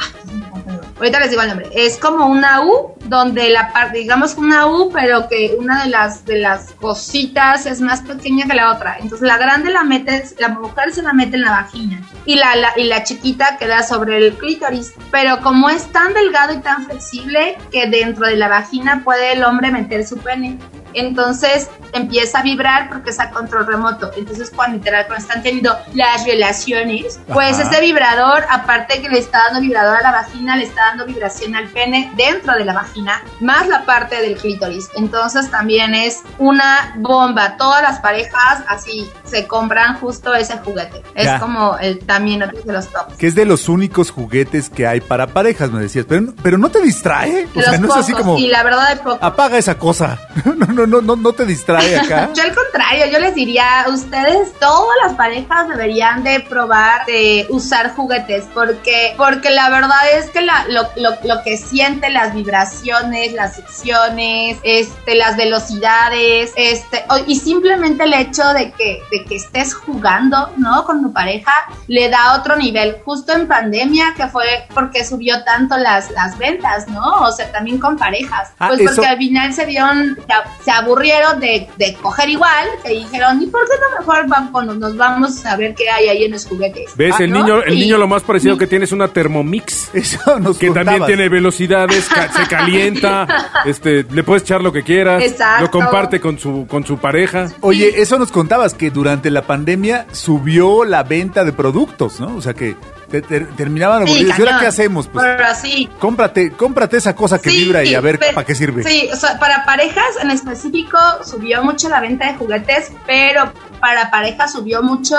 Ahorita 0.97 1.19
les 1.19 1.29
digo 1.29 1.41
el 1.41 1.49
nombre. 1.49 1.69
Es 1.75 1.97
como 1.97 2.25
una 2.27 2.61
U, 2.65 2.93
donde 3.05 3.49
la 3.49 3.73
parte, 3.73 3.97
digamos 3.97 4.35
una 4.35 4.65
U, 4.67 4.91
pero 4.93 5.27
que 5.27 5.55
una 5.59 5.83
de 5.83 5.89
las 5.89 6.23
de 6.25 6.39
las 6.39 6.71
cositas 6.71 7.65
es 7.65 7.81
más 7.81 8.01
pequeña 8.01 8.45
que 8.47 8.53
la 8.53 8.71
otra. 8.71 8.97
Entonces 8.99 9.27
la 9.27 9.37
grande 9.37 9.71
la 9.71 9.83
metes, 9.83 10.35
la 10.39 10.47
mujer 10.49 10.93
se 10.93 11.01
la 11.01 11.11
mete 11.11 11.35
en 11.35 11.41
la 11.43 11.51
vagina. 11.51 12.01
Y 12.25 12.35
la, 12.35 12.55
la- 12.55 12.73
y 12.77 12.85
la 12.85 13.03
chiquita 13.03 13.57
queda 13.57 13.83
sobre 13.83 14.17
el 14.17 14.37
clítoris. 14.37 14.93
Pero 15.11 15.41
como 15.41 15.69
es 15.69 15.85
tan 15.91 16.13
delgado 16.13 16.53
y 16.53 16.59
tan 16.59 16.85
flexible 16.85 17.57
que 17.71 17.87
dentro 17.89 18.25
de 18.27 18.37
la 18.37 18.47
vagina 18.47 19.01
puede 19.03 19.33
el 19.33 19.43
hombre 19.43 19.71
meter 19.71 20.07
su 20.07 20.17
pene. 20.17 20.57
Entonces 20.95 21.69
empieza 21.93 22.39
a 22.39 22.41
vibrar 22.43 22.89
porque 22.89 23.09
es 23.11 23.19
a 23.19 23.29
control 23.29 23.67
remoto. 23.67 24.11
Entonces, 24.17 24.51
cuando 24.53 24.77
literal 24.77 25.05
cuando 25.07 25.23
están 25.25 25.43
teniendo 25.43 25.77
las 25.93 26.25
relaciones, 26.25 27.19
pues 27.27 27.59
Ajá. 27.59 27.69
ese 27.69 27.81
vibrador, 27.81 28.43
aparte 28.49 29.01
que 29.01 29.09
le 29.09 29.19
está 29.19 29.39
dando 29.45 29.61
vibrador 29.61 29.97
a 29.97 30.01
la 30.01 30.11
vagina, 30.11 30.55
le 30.55 30.63
está 30.65 30.81
dando 30.87 31.05
vibración 31.05 31.55
al 31.55 31.67
pene 31.67 32.11
dentro 32.15 32.53
de 32.55 32.65
la 32.65 32.73
vagina, 32.73 33.21
más 33.39 33.67
la 33.67 33.85
parte 33.85 34.21
del 34.21 34.35
clítoris. 34.37 34.89
Entonces 34.95 35.49
también 35.51 35.93
es 35.93 36.21
una 36.37 36.93
bomba. 36.97 37.57
Todas 37.57 37.81
las 37.81 37.99
parejas 37.99 38.63
así 38.67 39.09
se 39.23 39.47
compran 39.47 39.97
justo 39.99 40.33
ese 40.33 40.57
juguete. 40.59 41.01
Es 41.13 41.25
Ya. 41.25 41.39
como 41.39 41.77
el 41.77 41.99
también 41.99 42.43
otro 42.43 42.61
de 42.61 42.73
los 42.73 42.87
tops. 42.89 43.15
Que 43.17 43.27
es 43.27 43.35
de 43.35 43.45
los 43.45 43.69
únicos 43.69 44.11
juguetes 44.11 44.69
que 44.69 44.87
hay 44.87 45.01
para 45.01 45.27
parejas, 45.27 45.71
me 45.71 45.81
decías. 45.81 46.05
Pero, 46.07 46.33
pero 46.41 46.57
no 46.57 46.69
te 46.69 46.81
distrae. 46.81 47.47
O 47.55 47.59
De 47.59 47.63
sea, 47.65 47.77
no 47.77 47.87
es 47.87 47.95
así 47.95 48.11
pocos, 48.11 48.25
como. 48.25 48.37
Y 48.39 48.47
la 48.47 48.63
verdad 48.63 48.85
hay 48.87 48.95
poco. 48.97 49.17
Apaga 49.21 49.57
esa 49.57 49.77
cosa. 49.77 50.19
No, 50.55 50.67
no, 50.67 50.84
no, 50.87 51.01
no, 51.01 51.15
no 51.15 51.33
te 51.33 51.45
distrae 51.45 51.97
acá. 51.97 52.29
Yo 52.35 52.43
al 52.43 52.53
contrario, 52.55 53.05
yo 53.11 53.19
les 53.19 53.35
diría, 53.35 53.85
ustedes, 53.87 54.53
todas 54.59 54.95
las 55.03 55.13
parejas 55.13 55.67
deberían 55.69 56.23
de 56.23 56.39
probar 56.41 57.05
de 57.05 57.45
usar 57.49 57.93
juguetes, 57.95 58.45
porque, 58.53 59.13
porque 59.17 59.49
la 59.51 59.69
verdad 59.69 59.97
es 60.17 60.29
que 60.29 60.41
la- 60.41 60.65
lo, 60.69 60.83
lo- 60.95 61.17
lo 61.23 61.43
que 61.43 61.57
siente, 61.57 62.09
las 62.09 62.33
vibraciones, 62.33 63.33
las 63.33 63.55
secciones, 63.55 64.57
este, 64.63 65.15
las 65.15 65.35
velocidades, 65.37 66.51
este, 66.55 67.03
y 67.27 67.35
simplemente 67.39 68.03
el 68.03 68.13
hecho 68.13 68.47
de 68.53 68.71
que, 68.71 69.01
de 69.11 69.23
que 69.25 69.35
estés 69.35 69.73
jugando, 69.73 70.51
¿no? 70.57 70.83
Con 70.85 71.01
tu 71.01 71.11
pareja, 71.13 71.51
le 71.87 72.09
da 72.09 72.35
otro 72.35 72.55
nivel. 72.55 72.97
Justo 73.05 73.33
en 73.33 73.47
pandemia, 73.47 74.13
que 74.15 74.27
fue 74.27 74.45
porque 74.73 75.03
subió 75.05 75.43
tanto 75.43 75.77
las, 75.77 76.11
las 76.11 76.37
ventas, 76.37 76.87
¿no? 76.87 77.21
O 77.21 77.31
sea, 77.31 77.51
también 77.51 77.79
con 77.79 77.97
parejas. 77.97 78.49
Ah, 78.59 78.69
pues 78.69 78.81
eso- 78.81 78.95
porque 78.95 79.07
al 79.07 79.17
final 79.17 79.53
se 79.53 79.65
vieron, 79.65 80.17
se 80.63 80.71
aburrieron 80.75 81.39
de, 81.39 81.67
de 81.77 81.93
coger 81.95 82.29
igual, 82.29 82.67
que 82.83 82.89
dijeron, 82.89 83.41
¿y 83.41 83.47
por 83.47 83.61
qué 83.65 83.73
no 83.81 83.99
mejor 83.99 84.27
vamos, 84.27 84.77
nos 84.77 84.95
vamos 84.97 85.45
a 85.45 85.55
ver 85.57 85.73
qué 85.75 85.89
hay 85.89 86.07
ahí 86.09 86.23
en 86.25 86.31
los 86.31 86.45
juguetes? 86.45 86.91
¿Ves? 86.95 87.15
Ah, 87.19 87.23
el 87.23 87.31
¿no? 87.31 87.39
niño, 87.41 87.63
el 87.63 87.73
Y- 87.73 87.79
niño 87.81 87.97
lo 87.97 88.07
más 88.07 88.23
parecido 88.23 88.57
que 88.57 88.67
tiene 88.67 88.85
es 88.85 88.91
una 88.91 89.07
Thermomix. 89.07 89.89
Eso 89.93 90.39
nos 90.39 90.57
Que 90.57 90.69
también 90.71 91.05
tiene 91.05 91.29
velocidades, 91.29 92.07
ca- 92.09 92.31
se 92.31 92.47
calienta, 92.47 93.27
este, 93.65 94.03
le 94.11 94.23
puedes 94.23 94.43
echar 94.43 94.61
lo 94.61 94.71
que 94.71 94.83
quieras, 94.83 95.23
Exacto. 95.23 95.63
lo 95.63 95.71
comparte 95.71 96.19
con 96.19 96.37
su, 96.39 96.67
con 96.67 96.85
su 96.85 96.97
pareja. 96.97 97.47
Oye, 97.61 98.01
eso 98.01 98.19
nos 98.19 98.31
contabas 98.31 98.73
que 98.73 98.91
durante 98.91 99.29
la 99.31 99.41
pandemia 99.43 100.05
subió 100.11 100.83
la 100.85 101.03
venta 101.03 101.43
de 101.45 101.53
productos, 101.53 102.19
¿no? 102.19 102.35
O 102.35 102.41
sea 102.41 102.53
que 102.53 102.75
te- 103.21 103.39
te- 103.41 103.45
terminaban 103.53 104.05
Sí, 104.05 104.11
aburridos. 104.13 104.39
¿Y 104.39 104.41
ahora 104.41 104.59
qué 104.59 104.67
hacemos? 104.67 105.07
Pues 105.07 105.25
Pero 105.25 105.45
así, 105.45 105.89
cómprate, 105.99 106.51
cómprate 106.51 106.97
esa 106.97 107.15
cosa 107.15 107.39
que 107.41 107.49
Sí, 107.49 107.57
vibra 107.65 107.83
y 107.83 107.93
a 107.95 108.01
ver 108.01 108.19
para 108.33 108.45
qué 108.45 108.55
sirve. 108.55 108.83
Sí, 108.83 109.09
o 109.11 109.15
sea, 109.15 109.39
para 109.39 109.65
parejas 109.65 110.03
en 110.21 110.31
específico 110.31 110.97
subió 111.23 111.63
mucho 111.63 111.89
la 111.89 111.99
venta 112.01 112.27
de 112.31 112.35
juguetes, 112.37 112.91
pero 113.05 113.51
para 113.79 114.09
parejas 114.11 114.51
subió 114.53 114.81
mucho 114.81 115.15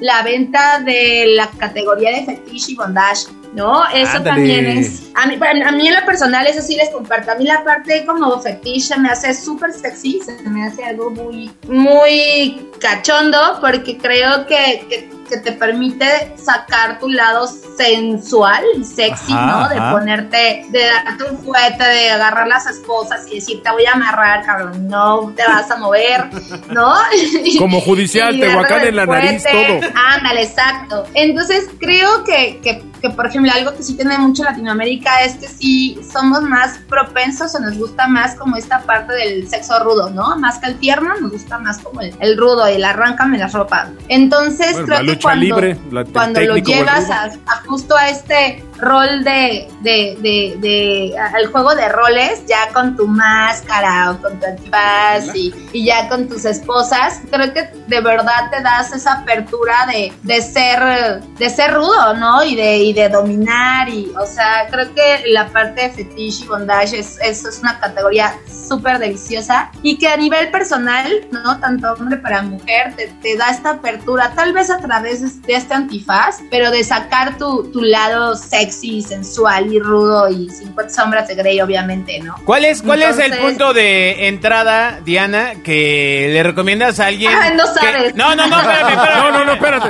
la 0.00 0.22
venta 0.22 0.80
de 0.80 1.26
la 1.36 1.48
categoría 1.58 2.10
de 2.10 2.24
fetiche 2.24 2.72
y 2.72 2.74
bondage, 2.74 3.26
¿no? 3.54 3.84
Eso 3.94 4.16
Ándale. 4.16 4.24
también 4.24 4.66
es... 4.66 5.02
A 5.14 5.26
mí, 5.26 5.36
bueno, 5.36 5.66
a 5.68 5.72
mí 5.72 5.86
en 5.86 5.94
lo 5.94 6.04
personal, 6.04 6.44
eso 6.46 6.60
sí 6.60 6.74
les 6.76 6.90
comparto. 6.90 7.30
A 7.30 7.36
mí 7.36 7.44
la 7.44 7.62
parte 7.64 8.04
como 8.04 8.38
fetiche 8.40 8.96
me 8.98 9.08
hace 9.08 9.32
súper 9.32 9.72
sexy, 9.72 10.20
se 10.20 10.32
me 10.50 10.66
hace 10.66 10.84
algo 10.84 11.10
muy, 11.10 11.50
muy 11.68 12.68
cachondo, 12.80 13.58
porque 13.60 13.96
creo 13.96 14.46
que, 14.46 14.84
que- 14.88 15.08
que 15.34 15.50
te 15.50 15.52
permite 15.52 16.34
sacar 16.36 16.98
tu 16.98 17.08
lado 17.08 17.48
sensual 17.76 18.64
y 18.76 18.84
sexy, 18.84 19.32
Ajá, 19.32 19.46
¿no? 19.46 19.68
De 19.68 19.92
ponerte, 19.92 20.66
de 20.70 20.84
darte 20.84 21.24
un 21.24 21.38
fuete, 21.38 21.84
de 21.84 22.10
agarrar 22.10 22.46
las 22.46 22.66
esposas 22.66 23.26
y 23.30 23.36
decir, 23.36 23.62
te 23.62 23.70
voy 23.70 23.84
a 23.86 23.92
amarrar, 23.92 24.44
cabrón, 24.44 24.88
no 24.88 25.32
te 25.36 25.42
vas 25.46 25.70
a 25.70 25.76
mover, 25.76 26.30
¿no? 26.70 26.94
Como 27.58 27.80
judicial, 27.80 28.38
Tehuacán 28.38 28.70
darle 28.70 28.88
en 28.88 28.96
la 28.96 29.06
nariz, 29.06 29.42
todo. 29.42 29.90
Ándale, 29.94 30.42
exacto. 30.42 31.04
Entonces, 31.14 31.68
creo 31.78 32.24
que, 32.24 32.60
que, 32.62 32.82
que, 33.00 33.10
por 33.10 33.26
ejemplo, 33.26 33.50
algo 33.52 33.74
que 33.76 33.82
sí 33.82 33.94
tiene 33.94 34.18
mucho 34.18 34.44
Latinoamérica 34.44 35.24
es 35.24 35.34
que 35.34 35.48
sí 35.48 35.98
somos 36.12 36.42
más 36.42 36.78
propensos 36.88 37.54
o 37.54 37.60
nos 37.60 37.76
gusta 37.76 38.06
más 38.06 38.36
como 38.36 38.56
esta 38.56 38.80
parte 38.82 39.14
del 39.14 39.48
sexo 39.48 39.78
rudo, 39.80 40.10
¿no? 40.10 40.36
Más 40.36 40.58
que 40.58 40.66
el 40.66 40.78
tierno, 40.78 41.14
nos 41.20 41.32
gusta 41.32 41.58
más 41.58 41.78
como 41.78 42.00
el, 42.00 42.14
el 42.20 42.36
rudo, 42.36 42.66
el 42.66 42.84
arráncame 42.84 43.38
la 43.38 43.48
ropa. 43.48 43.90
Entonces, 44.08 44.74
Bueno, 44.74 44.86
creo 44.86 45.06
que 45.06 45.18
lucha 45.24 45.38
cuando, 45.38 45.44
libre, 45.60 45.78
la- 45.90 46.00
el 46.02 46.06
cuando 46.08 46.40
lo 46.40 46.56
llevas 46.56 47.10
a 47.46 47.56
justo 47.66 47.96
a 47.96 48.08
este 48.10 48.64
rol 48.84 49.24
de, 49.24 49.68
de, 49.80 50.16
de, 50.20 50.56
de- 50.60 51.14
al 51.18 51.46
juego 51.46 51.74
de 51.74 51.88
roles, 51.88 52.44
ya 52.46 52.72
con 52.72 52.96
tu 52.96 53.06
máscara 53.06 54.10
o 54.12 54.20
con 54.20 54.38
tu 54.38 54.46
antifaz 54.46 55.34
y, 55.34 55.52
y 55.72 55.84
ya 55.86 56.08
con 56.08 56.28
tus 56.28 56.44
esposas, 56.44 57.20
creo 57.30 57.52
que 57.52 57.70
de 57.88 58.00
verdad 58.00 58.50
te 58.50 58.62
das 58.62 58.92
esa 58.92 59.14
apertura 59.20 59.86
de, 59.92 60.12
de 60.22 60.40
ser 60.42 61.22
de 61.38 61.50
ser 61.50 61.72
rudo, 61.74 62.14
¿no? 62.14 62.42
Y 62.44 62.54
de, 62.56 62.76
y 62.78 62.92
de 62.92 63.08
dominar 63.08 63.88
y, 63.88 64.12
o 64.20 64.26
sea, 64.26 64.66
creo 64.70 64.92
que 64.94 65.22
la 65.28 65.48
parte 65.48 65.82
de 65.82 65.90
fetiche 65.90 66.44
y 66.44 66.48
bondage 66.48 66.98
es, 66.98 67.18
es, 67.20 67.44
es 67.44 67.58
una 67.60 67.78
categoría 67.80 68.34
súper 68.68 68.98
deliciosa 68.98 69.70
y 69.82 69.98
que 69.98 70.08
a 70.08 70.16
nivel 70.16 70.50
personal, 70.50 71.10
¿no? 71.30 71.58
Tanto 71.60 71.92
hombre 71.92 72.16
para 72.18 72.42
mujer, 72.42 72.94
te, 72.96 73.08
te 73.22 73.36
da 73.36 73.50
esta 73.50 73.70
apertura, 73.70 74.32
tal 74.34 74.52
vez 74.52 74.70
a 74.70 74.78
través 74.78 75.42
de, 75.42 75.54
este 75.54 75.74
antifaz, 75.74 76.38
pero 76.50 76.70
de 76.70 76.82
sacar 76.84 77.36
tu, 77.38 77.70
tu 77.72 77.80
lado 77.82 78.34
sexy, 78.36 78.73
sensual 78.74 79.72
y 79.72 79.78
rudo 79.80 80.28
y 80.28 80.48
50 80.50 80.92
sombras 80.92 81.28
de 81.28 81.34
Grey, 81.34 81.60
obviamente, 81.60 82.18
¿no? 82.20 82.36
¿Cuál 82.44 82.64
es, 82.64 82.82
cuál 82.82 83.02
es 83.02 83.16
el 83.18 83.24
Entonces- 83.32 83.40
punto 83.46 83.72
de 83.74 84.28
entrada, 84.28 85.00
Diana, 85.04 85.54
que 85.64 86.28
le 86.32 86.42
recomiendas 86.42 87.00
a 87.00 87.06
alguien? 87.06 87.32
Ay, 87.34 87.54
no 87.56 87.64
que- 87.74 87.80
sabes. 87.80 88.14
No, 88.14 88.34
no, 88.34 88.46
no, 88.46 88.60
espérame, 88.60 88.88
espérame. 88.92 89.18
No, 89.18 89.30
no, 89.30 89.44
no, 89.44 89.52
espérate. 89.54 89.88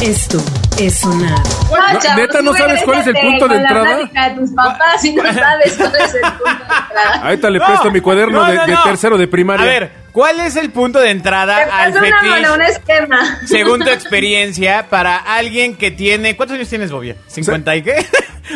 Esto 0.00 0.38
es 0.78 1.00
sonar. 1.00 1.30
No, 1.40 1.98
chavos, 2.00 2.16
¿neta 2.16 2.40
no 2.42 2.54
sabes 2.54 2.82
cuál 2.84 3.00
es 3.00 3.06
el 3.08 3.14
punto 3.16 3.48
de 3.48 3.54
la 3.56 3.60
entrada? 3.62 3.96
plática 3.96 4.28
de 4.28 4.34
tus 4.36 4.50
papás 4.52 5.04
y 5.04 5.12
no 5.14 5.22
sabes 5.34 5.76
cuál 5.76 5.92
es 5.96 6.14
el 6.14 6.20
punto 6.20 6.44
de 6.44 6.50
entrada. 6.52 7.20
Ahorita 7.24 7.50
le 7.50 7.58
No, 7.58 7.66
presto 7.66 7.90
mi 7.90 8.00
cuaderno 8.00 8.40
no, 8.44 8.50
de, 8.50 8.56
no, 8.56 8.66
de 8.66 8.72
no. 8.74 8.82
tercero 8.84 9.18
de 9.18 9.26
primaria. 9.26 9.64
A 9.64 9.68
ver, 9.68 9.92
¿cuál 10.12 10.40
es 10.40 10.56
el 10.56 10.70
punto 10.70 10.98
de 11.00 11.10
entrada 11.10 11.56
Te 11.56 11.62
al 11.70 11.92
paso 11.92 12.04
una 12.04 12.18
fetiche? 12.18 12.30
mano, 12.42 12.54
un 12.54 12.62
esquema. 12.62 13.38
Según 13.46 13.80
tu 13.80 13.90
experiencia, 13.90 14.86
para 14.88 15.16
alguien 15.16 15.76
que 15.76 15.90
tiene. 15.90 16.36
¿Cuántos 16.36 16.56
años 16.56 16.68
tienes, 16.68 16.90
Bobia? 16.90 17.16
¿50 17.32 17.78
y 17.78 17.82
qué? 17.82 17.94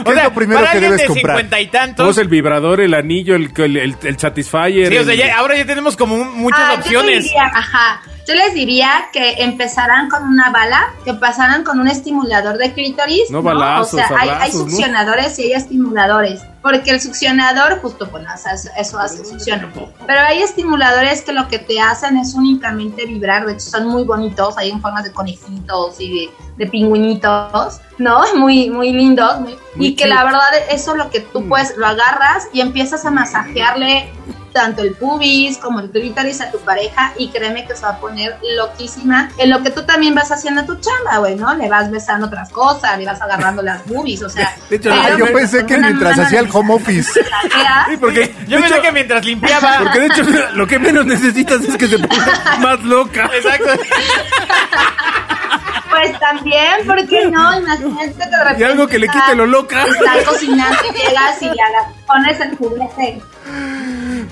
¿Qué 0.04 0.10
es 0.10 0.22
lo 0.24 0.34
primero 0.34 0.60
para 0.60 0.70
que 0.72 0.76
alguien 0.78 0.90
debes 0.92 1.00
de 1.02 1.06
comprar? 1.06 1.36
50 1.36 1.60
y 1.60 1.66
tantos. 1.68 1.96
Todos 2.04 2.18
el 2.18 2.28
vibrador, 2.28 2.80
el 2.80 2.94
anillo, 2.94 3.34
el, 3.36 3.50
el, 3.56 3.76
el, 3.76 3.96
el 4.02 4.18
Satisfyer. 4.18 4.88
Sí, 4.88 4.96
o 4.98 5.04
sea, 5.04 5.12
el- 5.14 5.18
ya- 5.18 5.38
ahora 5.38 5.56
ya 5.56 5.64
tenemos 5.66 5.96
como 5.96 6.14
un- 6.16 6.32
muchas 6.38 6.60
Ah, 6.60 6.72
Yo 6.74 6.80
opciones. 6.80 7.14
les 7.16 7.24
diría, 7.24 7.44
ajá, 7.54 8.02
yo 8.26 8.35
les 8.35 8.54
diría 8.54 9.06
que 9.12 9.42
empezaran 9.42 10.08
con 10.08 10.22
una 10.26 10.50
bala, 10.50 10.90
que 11.04 11.14
pasaran 11.14 11.64
con 11.64 11.80
un 11.80 11.88
estimulador 11.88 12.56
de 12.58 12.72
clítoris. 12.72 13.30
No 13.30 13.42
balazos, 13.42 13.94
O 13.94 13.96
sea, 13.96 14.06
hay, 14.18 14.28
hay 14.28 14.35
abrazos, 14.37 14.54
¿no? 14.54 14.70
succionadores 14.70 15.38
y 15.38 15.42
hay 15.44 15.52
estimuladores. 15.52 16.40
Porque 16.62 16.92
el 16.92 17.00
succionador, 17.00 17.80
justo, 17.80 18.08
pues, 18.08 18.24
o 18.32 18.37
sea, 18.38 18.52
eso, 18.78 18.98
hace 19.00 19.24
succiona. 19.24 19.68
Pero 20.06 20.20
hay 20.20 20.42
estimuladores 20.42 21.22
que 21.22 21.32
lo 21.32 21.48
que 21.48 21.58
te 21.58 21.80
hacen 21.80 22.16
es 22.16 22.35
únicamente 22.35 23.04
vibrar. 23.04 23.44
De 23.46 23.54
hecho, 23.54 23.68
son 23.68 23.88
muy 23.88 24.04
bonitos. 24.04 24.56
Hay 24.56 24.70
en 24.70 24.80
formas 24.80 25.02
de 25.02 25.11
conejitos 25.12 26.00
y 26.00 26.20
de, 26.20 26.30
de 26.58 26.66
pingüinitos, 26.70 27.80
¿no? 27.98 28.20
Muy, 28.37 28.70
muy 28.70 28.92
lindos. 28.92 29.40
muy- 29.40 29.56
Muy 29.74 29.87
y 29.88 29.96
que 29.96 30.04
cute. 30.04 30.14
la 30.14 30.22
verdad, 30.24 30.40
eso 30.70 30.94
lo 30.94 31.11
que 31.11 31.18
tú 31.20 31.48
puedes, 31.48 31.76
lo 31.76 31.87
agarras 31.88 32.46
y 32.52 32.61
empiezas 32.61 33.04
a 33.04 33.11
masajearle 33.11 34.12
tanto 34.52 34.82
el 34.82 34.94
pubis 34.94 35.58
como 35.58 35.80
el 35.80 35.90
clítoris 35.90 36.40
a 36.40 36.50
tu 36.50 36.58
pareja 36.60 37.12
y 37.18 37.28
créeme 37.30 37.66
que 37.66 37.74
se 37.74 37.82
va 37.82 37.90
a 37.90 37.96
poner 37.98 38.36
loquísima 38.56 39.30
en 39.38 39.50
lo 39.50 39.62
que 39.62 39.70
tú 39.70 39.82
también 39.84 40.14
vas 40.14 40.30
haciendo 40.30 40.64
tu 40.64 40.76
chamba, 40.76 41.18
güey, 41.18 41.34
¿no? 41.36 41.54
Le 41.54 41.68
vas 41.68 41.90
besando 41.90 42.26
otras 42.26 42.50
cosas, 42.50 42.98
le 42.98 43.06
vas 43.06 43.20
agarrando 43.20 43.62
las 43.62 43.84
boobies, 43.86 44.22
o 44.22 44.28
sea... 44.28 44.54
De 44.70 44.76
hecho, 44.76 44.90
pero 45.04 45.18
yo 45.18 45.32
pensé 45.32 45.64
que 45.66 45.78
mientras 45.78 46.18
hacía 46.18 46.40
el 46.40 46.48
home 46.52 46.74
office. 46.74 47.12
Sí, 47.12 47.96
porque, 47.98 48.34
Yo 48.46 48.60
pensé 48.60 48.80
que 48.80 48.92
mientras 48.92 49.24
limpiaba. 49.24 49.78
porque 49.80 50.00
de 50.00 50.06
hecho 50.06 50.22
lo 50.54 50.66
que 50.66 50.78
menos 50.78 51.06
necesitas 51.06 51.62
es 51.62 51.76
que 51.76 51.86
se 51.88 51.98
ponga 51.98 52.58
más 52.60 52.80
loca. 52.82 53.30
Exacto. 53.34 53.82
Pues 55.90 56.18
también, 56.18 56.86
¿por 56.86 57.06
qué 57.06 57.26
no? 57.26 57.58
Imagínate 57.58 58.12
que 58.14 58.24
de 58.30 58.38
repente 58.44 58.60
Y 58.60 58.64
algo 58.64 58.86
que 58.88 58.98
le 58.98 59.06
está- 59.06 59.20
quite 59.26 59.36
lo 59.36 59.46
loca. 59.46 59.84
Estás 59.84 60.24
cocinando 60.26 60.78
y 60.88 60.92
llegas 60.98 61.42
y 61.42 61.44
le 61.44 61.50
haga- 61.62 61.92
pones 62.06 62.40
el 62.40 62.56
juguete. 62.56 63.22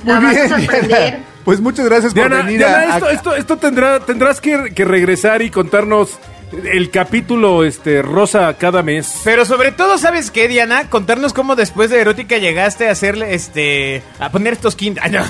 La 0.05 0.21
Muy 0.21 0.25
vas 0.25 0.37
a 0.37 0.39
bien. 0.39 0.49
sorprender. 0.67 0.89
Diana. 1.11 1.25
Pues 1.45 1.61
muchas 1.61 1.87
gracias 1.87 2.13
por 2.13 2.29
Diana, 2.29 2.45
venir 2.45 2.59
Diana, 2.59 2.77
a, 2.79 2.85
esto, 2.97 3.07
a- 3.07 3.13
esto, 3.13 3.35
esto 3.37 3.57
tendrá, 3.57 4.01
tendrás 4.01 4.41
que, 4.41 4.73
que 4.75 4.85
regresar 4.85 5.41
y 5.43 5.51
contarnos 5.51 6.19
el 6.53 6.91
capítulo 6.91 7.65
este 7.65 8.03
rosa 8.03 8.55
cada 8.59 8.83
mes. 8.83 9.21
Pero 9.25 9.45
sobre 9.45 9.71
todo, 9.73 9.99
¿sabes 9.99 10.31
qué, 10.31 10.49
Diana? 10.49 10.89
Contarnos 10.91 11.33
cómo 11.33 11.55
después 11.57 11.91
de 11.91 12.01
erótica 12.01 12.39
llegaste 12.39 12.89
a 12.89 12.93
hacerle, 12.93 13.35
este, 13.35 14.03
a 14.19 14.31
poner 14.31 14.55
estos 14.55 14.75
kinder, 14.77 15.03
ay, 15.05 15.11
no, 15.13 15.21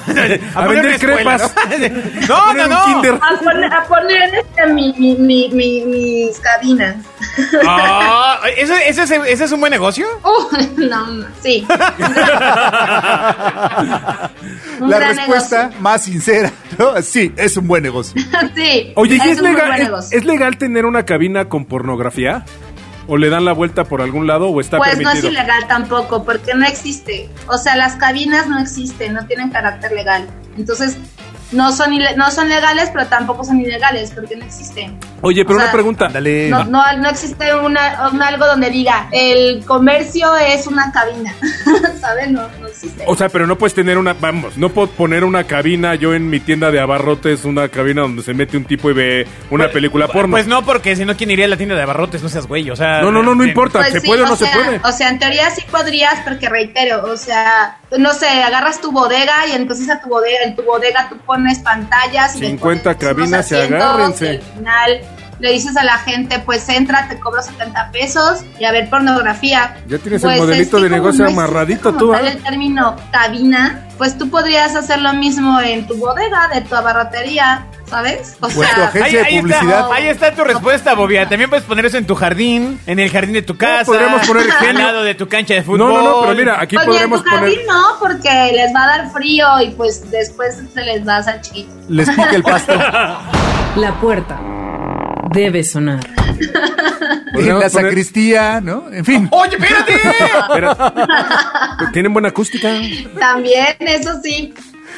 a, 0.54 0.66
vender 0.66 0.98
crepas. 0.98 1.54
¿no? 2.28 2.36
A 2.36 2.40
No, 2.40 2.46
poner 2.46 2.68
no, 2.68 2.78
no. 2.78 2.84
kinder. 2.86 3.14
A 3.14 3.38
poner, 3.42 3.72
a 3.74 3.84
poner 3.84 4.34
este, 4.34 4.66
mi, 4.72 4.92
mi, 4.98 5.16
mi, 5.16 5.48
mi- 5.50 5.84
mis 5.84 6.38
cabinas. 6.40 6.96
Ah, 7.66 8.40
¿eso, 8.56 8.74
eso 8.74 9.02
es, 9.02 9.10
¿Ese 9.10 9.44
es 9.44 9.52
un 9.52 9.60
buen 9.60 9.70
negocio? 9.72 10.06
Uh, 10.24 10.56
no, 10.78 11.06
no, 11.06 11.26
sí. 11.42 11.66
La 14.80 14.98
respuesta 14.98 15.70
más 15.80 16.04
sincera. 16.04 16.50
¿no? 16.78 17.00
Sí, 17.02 17.32
es 17.36 17.56
un 17.56 17.66
buen 17.68 17.82
negocio. 17.82 18.20
sí. 18.54 18.92
Oye, 18.96 19.16
¿y 19.22 19.28
es, 19.28 19.36
un 19.38 19.44
muy 19.44 19.52
legal, 19.52 19.68
buen 19.68 19.80
es, 19.82 19.88
negocio. 19.88 20.18
es 20.18 20.24
legal 20.24 20.56
tener 20.58 20.86
una 20.86 21.04
cabina 21.10 21.48
con 21.48 21.64
pornografía? 21.64 22.44
¿O 23.08 23.16
le 23.16 23.30
dan 23.30 23.44
la 23.44 23.52
vuelta 23.52 23.82
por 23.82 24.00
algún 24.00 24.28
lado 24.28 24.46
o 24.48 24.60
está 24.60 24.78
Pues 24.78 24.94
no 25.00 25.10
es 25.10 25.16
permitido? 25.16 25.32
ilegal 25.32 25.66
tampoco, 25.66 26.24
porque 26.24 26.54
no 26.54 26.64
existe. 26.64 27.28
O 27.48 27.58
sea, 27.58 27.74
las 27.74 27.96
cabinas 27.96 28.46
no 28.46 28.60
existen, 28.60 29.14
no 29.14 29.26
tienen 29.26 29.50
carácter 29.50 29.90
legal. 29.90 30.28
Entonces, 30.56 30.96
no 31.50 31.72
son, 31.72 31.90
no 32.16 32.30
son 32.30 32.48
legales, 32.48 32.90
pero 32.92 33.08
tampoco 33.08 33.42
son 33.42 33.58
ilegales, 33.58 34.12
porque 34.12 34.36
no 34.36 34.44
existen. 34.44 34.96
Oye, 35.22 35.44
pero 35.44 35.56
o 35.56 35.58
sea, 35.58 35.66
una 35.66 35.72
pregunta. 35.72 36.08
Dale. 36.08 36.48
No, 36.48 36.64
no, 36.64 36.96
no 36.96 37.08
existe 37.08 37.54
una, 37.54 38.08
un 38.12 38.22
algo 38.22 38.46
donde 38.46 38.70
diga, 38.70 39.08
el 39.12 39.64
comercio 39.64 40.34
es 40.36 40.66
una 40.66 40.90
cabina. 40.92 41.34
¿Sabes? 42.00 42.30
No, 42.30 42.48
no 42.60 42.66
existe. 42.66 43.04
O 43.06 43.14
sea, 43.16 43.28
pero 43.28 43.46
no 43.46 43.56
puedes 43.56 43.74
tener 43.74 43.98
una, 43.98 44.14
vamos, 44.14 44.56
no 44.56 44.70
puedo 44.70 44.88
poner 44.88 45.24
una 45.24 45.44
cabina, 45.44 45.94
yo 45.94 46.14
en 46.14 46.30
mi 46.30 46.40
tienda 46.40 46.70
de 46.70 46.80
abarrotes, 46.80 47.44
una 47.44 47.68
cabina 47.68 48.02
donde 48.02 48.22
se 48.22 48.34
mete 48.34 48.56
un 48.56 48.64
tipo 48.64 48.90
y 48.90 48.94
ve 48.94 49.26
una 49.50 49.68
película 49.68 50.08
porno. 50.08 50.32
Pues 50.32 50.46
no, 50.46 50.64
porque 50.64 50.96
si 50.96 51.04
no, 51.04 51.16
¿quién 51.16 51.30
iría 51.30 51.44
a 51.44 51.48
la 51.48 51.56
tienda 51.56 51.74
de 51.74 51.82
abarrotes? 51.82 52.22
No 52.22 52.28
seas 52.28 52.46
güey, 52.46 52.70
o 52.70 52.76
sea... 52.76 53.02
no, 53.02 53.10
no, 53.10 53.22
no, 53.22 53.34
no 53.34 53.44
eh, 53.44 53.48
importa, 53.48 53.80
Pues 53.80 53.92
¿se 53.92 54.00
sí, 54.00 54.06
puede 54.06 54.22
o 54.22 54.26
no 54.26 54.36
se 54.36 54.46
puede? 54.46 54.80
O 54.84 54.92
sea, 54.92 55.08
en 55.10 55.18
teoría 55.18 55.50
sí 55.50 55.62
podrías, 55.70 56.20
porque 56.24 56.48
reitero, 56.48 57.04
o 57.04 57.16
sea, 57.16 57.78
no 57.98 58.12
sé, 58.12 58.28
agarras 58.28 58.80
tu 58.80 58.92
bodega 58.92 59.46
y 59.48 59.52
entonces 59.52 59.88
a 59.90 60.00
tu 60.00 60.08
bodega, 60.08 60.44
en 60.44 60.56
tu 60.56 60.62
bodega 60.62 61.08
tú 61.08 61.16
pones 61.18 61.58
pantallas 61.60 62.36
y 62.36 62.40
le 62.40 62.46
50 62.50 62.82
pones 62.82 63.02
unos 63.02 63.14
cabinas 63.14 63.50
y 63.50 63.54
asientos, 63.54 63.82
agárrense. 63.82 64.24
y 64.24 64.28
al 64.28 64.42
final 64.42 65.00
le 65.40 65.52
dices 65.52 65.76
a 65.76 65.84
la 65.84 65.98
gente, 65.98 66.38
pues 66.40 66.68
entra, 66.68 67.08
te 67.08 67.18
cobro 67.18 67.42
70 67.42 67.90
pesos 67.92 68.40
y 68.58 68.64
a 68.64 68.72
ver 68.72 68.88
pornografía. 68.90 69.76
Ya 69.86 69.98
tienes 69.98 70.22
el 70.22 70.28
Pues 70.30 70.40
modelito 70.40 70.76
es 70.76 70.82
que 70.82 70.88
de 70.88 70.94
negocio 70.96 71.24
no 71.24 71.30
amarradito 71.30 71.92
tú, 71.94 72.12
¿ah? 72.12 72.20
el 72.20 72.42
término 72.42 72.96
cabina, 73.10 73.86
pues 73.98 74.16
tú 74.18 74.28
podrías 74.30 74.74
hacer 74.76 75.00
lo 75.00 75.12
mismo 75.14 75.58
en 75.60 75.86
tu 75.86 75.96
bodega, 75.96 76.48
de 76.52 76.60
tu 76.60 76.74
abarrotería, 76.74 77.64
¿sabes? 77.86 78.36
O 78.40 78.48
tu 78.48 78.62
agencia 78.62 79.02
Ahí, 79.04 79.12
de 79.12 79.20
ahí 79.22 79.40
publicidad. 79.40 79.80
está, 79.80 79.94
ahí 79.94 80.08
está 80.08 80.34
tu 80.34 80.44
respuesta, 80.44 80.94
Bobia. 80.94 81.28
También 81.28 81.48
puedes 81.50 81.64
poner 81.64 81.86
eso 81.86 81.96
en 81.96 82.06
tu 82.06 82.14
jardín, 82.14 82.80
en 82.86 82.98
el 82.98 83.10
jardín 83.10 83.32
de 83.34 83.42
tu 83.42 83.56
casa. 83.56 83.84
podríamos 83.86 84.26
poner 84.26 84.44
al 84.44 84.52
genio. 84.52 84.86
lado 84.86 85.02
de 85.04 85.14
tu 85.14 85.26
cancha 85.28 85.54
de 85.54 85.62
fútbol. 85.62 85.78
No, 85.78 85.88
no, 85.88 86.02
no, 86.02 86.20
pero 86.20 86.34
mira, 86.34 86.60
aquí 86.60 86.76
Oye, 86.76 86.86
podremos 86.86 87.20
en 87.20 87.24
tu 87.24 87.30
poner... 87.30 87.50
jardín 87.50 87.66
no, 87.66 87.98
porque 87.98 88.52
les 88.54 88.74
va 88.74 88.84
a 88.84 88.86
dar 88.98 89.10
frío 89.12 89.46
y 89.62 89.70
pues 89.70 90.10
después 90.10 90.56
se 90.72 90.80
les 90.82 91.06
va 91.06 91.16
a 91.16 91.18
hacer 91.18 91.40
chiquito. 91.40 91.70
Les 91.88 92.08
pica 92.10 92.30
el 92.36 92.42
pasto. 92.42 92.72
La 93.76 93.92
puerta 94.00 94.38
debe 95.32 95.64
sonar. 95.64 96.00
en 97.34 97.58
la 97.58 97.68
sacristía, 97.68 98.60
¿no? 98.60 98.90
En 98.92 99.04
fin. 99.04 99.28
¡Oye, 99.32 99.56
espérate! 99.56 100.00
¿Tienen 101.92 102.12
buena 102.12 102.28
acústica? 102.28 102.68
También, 103.18 103.76
eso 103.80 104.20
sí. 104.22 104.54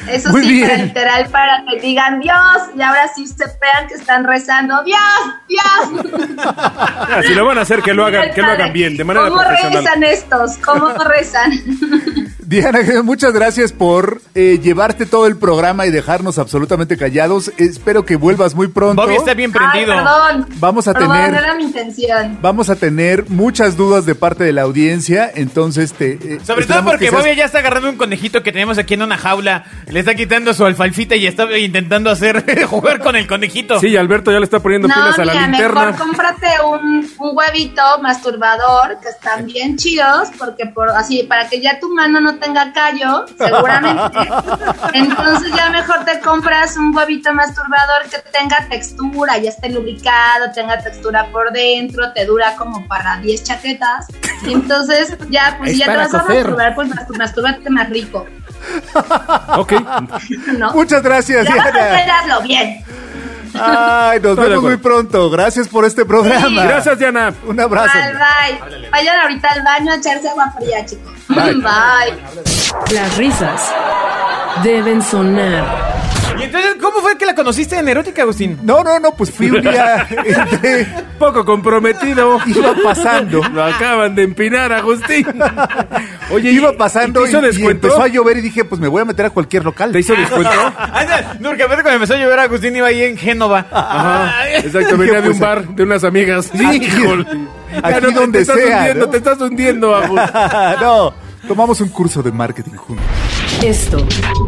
Eso 0.07 0.29
Muy 0.31 0.43
sí, 0.43 0.53
bien. 0.53 0.67
para 0.67 0.83
literal, 0.83 1.27
para 1.29 1.63
que 1.69 1.79
digan 1.79 2.19
Dios, 2.19 2.35
y 2.75 2.81
ahora 2.81 3.07
sí 3.15 3.27
se 3.27 3.45
vean 3.45 3.87
que 3.87 3.93
están 3.93 4.25
rezando, 4.25 4.83
Dios, 4.83 4.99
Dios. 5.47 6.05
Ah, 6.39 7.21
si 7.25 7.33
lo 7.33 7.45
van 7.45 7.59
a 7.59 7.61
hacer, 7.61 7.81
que 7.81 7.93
lo 7.93 8.05
hagan, 8.05 8.33
que 8.33 8.41
lo 8.41 8.51
hagan 8.51 8.73
bien, 8.73 8.97
de 8.97 9.03
manera 9.03 9.29
¿Cómo 9.29 9.39
profesional. 9.41 9.83
rezan 9.83 10.03
estos? 10.03 10.57
¿Cómo 10.57 10.89
rezan? 10.89 11.51
Diana, 12.61 12.79
muchas 13.03 13.33
gracias 13.33 13.71
por 13.73 14.21
eh, 14.35 14.59
llevarte 14.61 15.05
todo 15.05 15.25
el 15.27 15.37
programa 15.37 15.85
y 15.85 15.91
dejarnos 15.91 16.37
absolutamente 16.37 16.97
callados. 16.97 17.51
Espero 17.57 18.05
que 18.05 18.15
vuelvas 18.15 18.53
muy 18.53 18.67
pronto. 18.67 19.01
Bobby 19.01 19.15
está 19.15 19.33
bien 19.33 19.51
Ay, 19.55 19.59
prendido. 19.85 19.95
perdón. 19.95 20.47
Vamos 20.59 20.87
a 20.87 20.93
Perdón, 20.93 21.11
tener- 21.17 21.31
no 21.31 21.39
era 21.39 21.55
mi 21.55 21.63
intención. 21.63 22.37
Vamos 22.41 22.69
a 22.69 22.75
tener 22.75 23.29
muchas 23.29 23.75
dudas 23.75 24.05
de 24.05 24.13
parte 24.15 24.43
de 24.43 24.53
la 24.53 24.61
audiencia, 24.61 25.31
entonces 25.33 25.93
te... 25.93 26.11
eh, 26.21 26.39
Sobre 26.43 26.65
todo 26.65 26.83
porque 26.83 27.09
seas- 27.09 27.23
Bobby 27.23 27.35
ya 27.35 27.45
está 27.45 27.59
agarrando 27.59 27.89
un 27.89 27.97
conejito 27.97 28.43
que 28.43 28.51
tenemos 28.51 28.77
aquí 28.77 28.93
en 28.93 29.01
una 29.01 29.17
jaula. 29.17 29.63
Le 29.87 29.99
está 29.99 30.13
quitando 30.13 30.53
su 30.53 30.63
alfalfita 30.65 31.15
y 31.15 31.25
está 31.25 31.57
intentando 31.57 32.11
hacer 32.11 32.43
jugar 32.67 32.99
con 32.99 33.15
el 33.15 33.25
conejito. 33.27 33.79
Sí, 33.79 33.97
Alberto 33.97 34.31
ya 34.31 34.37
le 34.39 34.45
está 34.45 34.59
poniendo 34.59 34.87
No, 34.87 34.93
pilas 34.93 35.17
a 35.17 35.25
la 35.25 35.33
mira, 35.33 35.47
linterna. 35.47 35.85
mejor 35.87 35.97
cómprate 36.07 36.47
un, 36.65 37.09
un 37.19 37.35
huevito 37.37 37.81
masturbador 38.01 38.99
que 39.01 39.09
están 39.09 39.45
bien 39.47 39.75
chidos, 39.77 40.29
porque 40.37 40.67
por 40.67 40.89
así, 40.89 41.23
para 41.23 41.49
que 41.49 41.59
ya 41.59 41.79
tu 41.79 41.91
mano 41.93 42.19
no 42.21 42.35
tenga 42.43 42.71
callo, 42.73 43.25
seguramente. 43.37 44.19
Entonces 44.93 45.51
ya 45.55 45.69
mejor 45.69 46.03
te 46.05 46.19
compras 46.19 46.75
un 46.77 46.95
huevito 46.95 47.33
masturbador 47.33 48.03
que 48.09 48.19
tenga 48.31 48.67
textura, 48.69 49.37
ya 49.37 49.49
esté 49.49 49.69
lubricado, 49.69 50.51
tenga 50.53 50.79
textura 50.79 51.27
por 51.31 51.51
dentro, 51.51 52.11
te 52.13 52.25
dura 52.25 52.55
como 52.55 52.87
para 52.87 53.17
10 53.17 53.43
chaquetas. 53.43 54.07
Entonces 54.45 55.15
ya, 55.29 55.55
pues 55.57 55.71
Es 55.71 55.77
si 55.77 55.83
ya 55.83 55.91
te 55.91 55.97
vas 55.97 56.13
a 56.13 56.23
masturbar, 56.23 56.75
pues 56.75 56.89
mastur- 56.89 57.17
mastúrbate 57.17 57.69
más 57.69 57.89
rico, 57.89 58.25
Ok. 59.57 59.73
¿no? 60.57 60.73
Muchas 60.73 61.01
gracias, 61.03 61.45
Ya 61.47 61.55
vas 61.55 61.67
a 61.67 61.71
Diana. 61.71 61.95
hacer, 61.95 62.11
hazlo 62.11 62.41
bien. 62.41 62.83
Ay, 63.53 64.19
nos 64.19 64.35
vemos 64.35 64.63
muy 64.63 64.77
pronto. 64.77 65.29
Gracias 65.29 65.67
por 65.67 65.85
este 65.85 66.05
programa. 66.05 66.63
Gracias, 66.63 66.97
Diana. 66.97 67.33
Un 67.45 67.59
abrazo. 67.59 67.93
Bye, 67.93 68.59
bye. 68.59 68.89
Vayan 68.89 69.19
ahorita 69.21 69.49
al 69.49 69.63
baño 69.63 69.91
a 69.91 69.95
echarse 69.95 70.29
agua 70.29 70.51
fría, 70.57 70.85
chicos. 70.85 71.11
Bye. 71.29 71.53
Bye. 71.55 72.93
Las 72.93 73.17
risas 73.17 73.73
deben 74.63 75.01
sonar. 75.01 76.02
Y 76.39 76.43
entonces, 76.43 76.75
¿cómo 76.81 76.99
fue 77.01 77.17
que 77.17 77.25
la 77.25 77.35
conociste 77.35 77.77
en 77.77 77.87
Erótica, 77.87 78.23
Agustín? 78.23 78.59
No, 78.63 78.83
no, 78.83 78.99
no, 78.99 79.11
pues 79.15 79.31
fui 79.31 79.49
un 79.49 79.61
día, 79.61 80.07
entré, 80.25 80.87
Poco 81.19 81.45
comprometido. 81.45 82.39
iba 82.45 82.73
pasando. 82.83 83.41
Lo 83.49 83.63
acaban 83.63 84.15
de 84.15 84.23
empinar, 84.23 84.71
Agustín. 84.73 85.25
Oye, 86.31 86.51
iba 86.51 86.73
pasando 86.73 87.25
¿y 87.25 87.31
y, 87.31 87.35
y 87.35 87.41
descuento? 87.41 87.87
empezó 87.87 88.01
a 88.03 88.07
llover 88.07 88.37
y 88.37 88.41
dije, 88.41 88.65
pues 88.65 88.79
me 88.81 88.87
voy 88.87 89.01
a 89.01 89.05
meter 89.05 89.27
a 89.27 89.29
cualquier 89.29 89.63
local. 89.63 89.91
¿Te 89.91 89.99
hizo 89.99 90.13
descuento? 90.15 90.49
Ah, 90.95 91.33
no, 91.39 91.49
porque 91.49 91.63
aparte 91.63 91.81
cuando 91.83 91.95
empezó 91.95 92.13
a 92.13 92.17
llover, 92.17 92.39
Agustín 92.39 92.75
iba 92.75 92.87
ahí 92.87 93.03
en 93.03 93.17
Génova. 93.17 93.65
Ajá, 93.71 94.49
exacto, 94.57 94.97
venía 94.97 95.21
de 95.21 95.29
un 95.29 95.37
Pues, 95.37 95.39
bar 95.39 95.67
de 95.67 95.83
unas 95.83 96.03
amigas. 96.03 96.51
aquí- 96.53 96.85
Híjole. 96.85 97.25
aquí 97.81 97.99
no 98.01 98.11
donde 98.11 98.39
te 98.39 98.41
estás 98.41 98.57
sea, 98.57 98.77
hundiendo, 98.79 99.05
¿no? 99.05 99.11
te 99.11 99.17
estás 99.17 99.41
hundiendo, 99.41 99.95
Agus. 99.95 100.21
no, 100.81 101.13
tomamos 101.47 101.81
un 101.81 101.89
curso 101.89 102.21
de 102.21 102.31
marketing 102.31 102.75
juntos. 102.75 103.05
Esto 103.61 104.05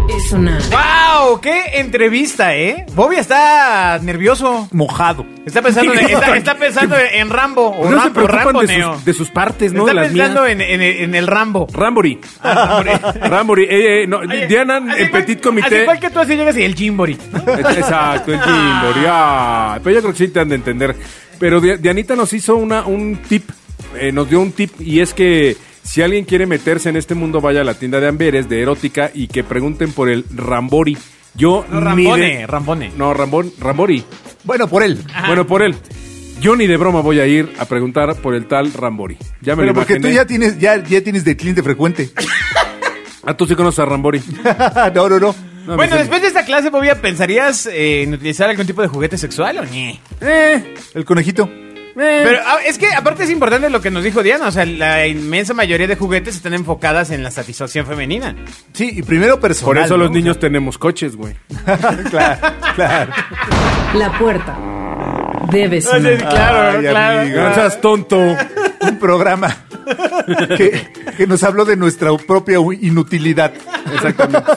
es 0.09 0.29
sonar. 0.29 0.61
¡Wow! 0.71 1.39
¡Qué 1.39 1.63
entrevista, 1.79 2.53
eh! 2.55 2.85
Bobby 2.93 3.15
está 3.15 3.97
nervioso. 4.01 4.67
Mojado. 4.73 5.25
Está 5.45 5.61
pensando, 5.61 5.93
en, 5.93 5.99
está, 6.09 6.35
está 6.35 6.55
pensando 6.57 6.95
en 6.97 7.29
Rambo. 7.29 7.67
O 7.69 7.85
No 7.89 7.91
se 7.91 7.95
Rambo, 7.95 8.13
preocupan 8.13 8.43
Rambo, 8.45 8.61
de 8.61 8.67
Neo. 8.67 8.93
sus, 8.95 9.05
de 9.05 9.13
sus 9.13 9.29
partes, 9.29 9.71
¿no? 9.71 9.81
Está 9.87 9.91
de 9.91 9.95
las 9.95 10.07
pensando 10.11 10.41
mías. 10.43 10.51
en, 10.53 10.61
en- 10.61 10.81
en 10.81 11.15
el 11.15 11.27
Rambo. 11.27 11.67
Rambori. 11.71 12.19
Rambori. 12.43 13.63
Eh, 13.63 14.03
eh, 14.03 14.07
no, 14.07 14.17
Oye, 14.19 14.47
Diana, 14.47 14.79
igual- 14.79 15.11
Petit 15.11 15.41
Comité. 15.41 15.67
Así 15.67 15.75
igual 15.77 15.99
que 15.99 16.09
tú 16.09 16.19
así 16.19 16.35
llegas 16.35 16.57
y 16.57 16.63
el 16.63 16.75
Jimbori. 16.75 17.13
Exacto, 17.47 18.33
el 18.33 18.39
Jimbori. 18.41 19.05
ah, 19.07 19.79
pero 19.81 19.95
yo 19.95 20.01
creo 20.01 20.11
que 20.13 20.17
sí 20.19 20.27
te 20.27 20.41
han 20.41 20.49
de 20.49 20.55
entender. 20.55 20.95
Pero 21.39 21.61
Di- 21.61 21.77
Dianita 21.77 22.15
nos 22.17 22.33
hizo 22.33 22.55
una, 22.57 22.85
un 22.85 23.17
tip, 23.27 23.49
eh, 23.97 24.11
nos 24.11 24.29
dio 24.29 24.41
un 24.41 24.51
tip 24.51 24.81
y 24.81 24.99
es 24.99 25.13
que 25.13 25.55
si 25.85 26.01
alguien 26.01 26.25
quiere 26.25 26.45
meterse 26.45 26.89
en 26.89 26.97
este 26.97 27.15
mundo, 27.15 27.39
vaya 27.39 27.61
a 27.61 27.63
la 27.63 27.75
tienda 27.75 27.99
de 28.01 28.07
Amberes, 28.09 28.49
de 28.49 28.61
erótica, 28.61 29.11
y 29.13 29.27
que 29.27 29.43
pregunten 29.45 29.93
por 29.93 30.09
el 30.09 30.25
Rambori. 30.35 30.97
Yo 31.35 31.65
No, 31.69 31.79
ni 31.79 31.85
Rambone, 32.05 32.37
de- 32.39 32.47
Rambone. 32.47 32.91
No, 32.97 33.13
Rambon, 33.13 33.51
Rambori. 33.59 34.03
Bueno, 34.43 34.67
por 34.67 34.83
él. 34.83 34.99
Bueno, 35.27 35.45
por 35.47 35.61
él. 35.61 35.75
Yo 36.41 36.55
ni 36.55 36.67
de 36.67 36.75
broma 36.77 36.99
voy 37.01 37.19
a 37.19 37.27
ir 37.27 37.53
a 37.59 37.65
preguntar 37.65 38.13
por 38.15 38.35
el 38.35 38.45
tal 38.47 38.73
Rambori. 38.73 39.17
Ya 39.41 39.55
me 39.55 39.61
Pero 39.61 39.67
lo 39.67 39.73
porque 39.75 39.93
tú 39.95 40.07
imaginé. 40.07 40.15
ya 40.15 40.25
tienes, 40.25 40.59
ya, 40.59 40.83
ya 40.83 41.01
tienes 41.01 41.23
de 41.23 41.37
cliente 41.37 41.63
frecuente. 41.63 42.09
Ah, 43.23 43.35
tú 43.35 43.45
sí 43.47 43.55
conoces 43.55 43.79
a 43.79 43.85
Rambori. 43.85 44.21
no, 44.93 45.09
no, 45.09 45.19
no. 45.19 45.35
No, 45.65 45.75
bueno, 45.77 45.95
después 45.97 46.21
de 46.21 46.27
esta 46.27 46.45
clase, 46.45 46.69
Bobby, 46.69 46.89
¿pensarías 47.01 47.65
eh, 47.65 48.03
en 48.03 48.13
utilizar 48.13 48.47
algún 48.49 48.67
tipo 48.67 48.83
de 48.83 48.87
juguete 48.87 49.17
sexual 49.17 49.57
o 49.57 49.65
ni? 49.65 49.99
Eh, 50.21 50.75
El 50.93 51.05
conejito. 51.05 51.49
Pero 51.95 52.39
ah, 52.45 52.57
es 52.65 52.77
que 52.77 52.93
aparte 52.93 53.23
es 53.23 53.29
importante 53.29 53.69
lo 53.69 53.81
que 53.81 53.89
nos 53.89 54.03
dijo 54.03 54.21
Diana, 54.21 54.47
o 54.47 54.51
sea, 54.51 54.65
la 54.65 55.07
inmensa 55.07 55.53
mayoría 55.53 55.87
de 55.87 55.95
juguetes 55.95 56.35
están 56.35 56.53
enfocadas 56.53 57.09
en 57.11 57.23
la 57.23 57.31
satisfacción 57.31 57.85
femenina. 57.85 58.35
Sí, 58.73 58.91
y 58.97 59.01
primero 59.01 59.39
personal. 59.39 59.65
por 59.65 59.77
eso 59.77 59.97
¿no? 59.97 60.03
los 60.03 60.11
niños 60.11 60.37
tenemos 60.37 60.77
coches, 60.77 61.15
güey. 61.15 61.35
claro, 62.09 62.55
claro. 62.75 63.13
La 63.93 64.17
puerta 64.17 64.57
debe 65.51 65.81
sonar. 65.81 66.17
claro, 66.17 66.77
Ay, 66.79 66.85
claro. 66.85 67.19
amiga. 67.21 67.49
No 67.49 67.55
seas 67.55 67.81
tonto. 67.81 68.17
Un 68.81 68.99
programa 68.99 69.65
que, 70.57 70.87
que 71.17 71.25
nos 71.25 71.43
habló 71.43 71.65
de 71.65 71.75
nuestra 71.75 72.15
propia 72.17 72.59
inutilidad. 72.81 73.53
Exactamente. 73.93 74.43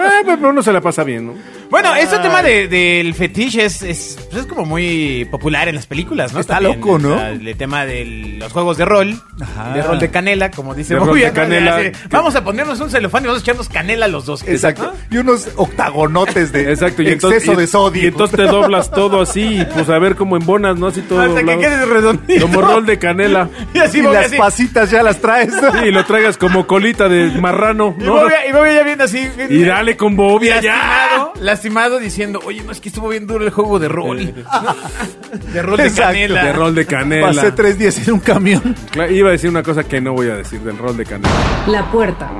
Ah, 0.00 0.20
pero 0.24 0.50
uno 0.50 0.62
se 0.62 0.72
la 0.72 0.80
pasa 0.80 1.02
bien, 1.02 1.26
¿no? 1.26 1.34
Bueno, 1.70 1.94
este 1.94 2.18
tema 2.18 2.42
de- 2.42 2.66
del 2.68 3.14
fetiche 3.14 3.64
es, 3.64 3.82
es, 3.82 4.18
pues, 4.30 4.42
es 4.42 4.46
como 4.46 4.64
muy 4.64 5.26
popular 5.30 5.68
en 5.68 5.74
las 5.74 5.86
películas, 5.86 6.32
¿no? 6.32 6.40
Está 6.40 6.60
loco, 6.60 6.98
¿no? 6.98 7.20
El, 7.26 7.56
tema 7.56 7.84
de 7.84 8.36
los 8.38 8.52
juegos 8.52 8.76
de 8.78 8.84
rol, 8.84 9.20
Ajá. 9.40 9.72
de 9.74 9.82
rol 9.82 9.98
de 9.98 10.10
canela, 10.10 10.50
como 10.50 10.74
dice 10.74 10.94
De 10.94 11.00
rol 11.00 11.08
Bobby, 11.10 11.20
de 11.22 11.32
canela. 11.32 11.80
Vamos 12.10 12.34
a 12.36 12.44
ponernos 12.44 12.80
un 12.80 12.90
celofán 12.90 13.24
y 13.24 13.26
vamos 13.26 13.42
a 13.42 13.44
echarnos 13.44 13.68
canela 13.68 14.08
los 14.08 14.24
dos. 14.26 14.42
Exacto. 14.48 14.92
Y 15.10 15.18
unos 15.18 15.48
octagonotes 15.56 16.52
de 16.52 16.70
Exacto. 16.72 17.02
Y 17.02 17.08
exceso 17.08 17.28
entonces, 17.34 17.56
de 17.58 17.64
y- 17.64 17.66
sodio. 17.66 18.02
Y 18.02 18.06
entonces 18.06 18.36
te 18.36 18.44
doblas 18.44 18.90
todo 18.90 19.20
así, 19.20 19.60
y 19.60 19.64
pues 19.66 19.88
a 19.90 19.98
ver 19.98 20.14
cómo 20.16 20.36
embonas, 20.36 20.78
¿no? 20.78 20.86
Así 20.88 21.00
todo 21.02 21.20
Hasta 21.20 21.40
que 21.44 21.58
quedes 21.58 21.88
redondito. 21.88 22.42
Como 22.46 22.60
rol 22.62 22.86
de 22.86 22.98
canela. 22.98 23.48
Y 23.74 23.78
así 23.78 23.98
y 23.98 24.02
Bobby 24.02 24.14
las 24.14 24.26
así. 24.26 24.36
pasitas 24.38 24.90
ya 24.90 25.02
las 25.02 25.20
traes. 25.20 25.52
Sí, 25.52 25.88
y 25.88 25.90
lo 25.90 26.04
traigas 26.04 26.36
como 26.38 26.66
colita 26.66 27.08
de 27.08 27.30
marrano, 27.40 27.94
Y 28.00 28.04
¿no? 28.04 28.12
Bobby, 28.14 28.32
y 28.48 28.52
Bobby 28.52 28.74
ya 28.74 28.82
viene 28.82 29.04
así. 29.04 29.28
Y 29.50 29.62
dale 29.64 29.96
con 29.96 30.16
bobia 30.16 30.60
ya. 30.60 30.72
lastimado, 30.72 31.32
lastimado 31.58 31.98
diciendo, 31.98 32.40
oye, 32.44 32.62
no, 32.62 32.70
es 32.70 32.80
que 32.80 32.88
estuvo 32.88 33.08
bien 33.08 33.26
duro 33.26 33.44
el 33.44 33.50
juego 33.50 33.80
de 33.80 33.88
rol. 33.88 34.18
de 35.52 35.62
rol 35.62 35.76
de 35.76 35.82
Exacto. 35.88 36.12
canela. 36.12 36.44
De 36.44 36.52
rol 36.52 36.74
de 36.74 36.86
canela. 36.86 37.26
Pasé 37.26 37.50
tres 37.52 37.76
días 37.78 38.06
en 38.06 38.14
un 38.14 38.20
camión. 38.20 38.76
Cla- 38.92 39.10
Iba 39.10 39.30
a 39.30 39.32
decir 39.32 39.50
una 39.50 39.64
cosa 39.64 39.82
que 39.82 40.00
no 40.00 40.12
voy 40.12 40.28
a 40.30 40.36
decir 40.36 40.60
del 40.60 40.78
rol 40.78 40.96
de 40.96 41.04
canela. 41.04 41.34
La 41.66 41.90
puerta 41.90 42.30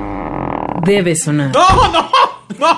debe 0.85 1.15
sonar. 1.17 1.51
No, 1.53 1.67
no, 1.91 2.09
no. 2.59 2.69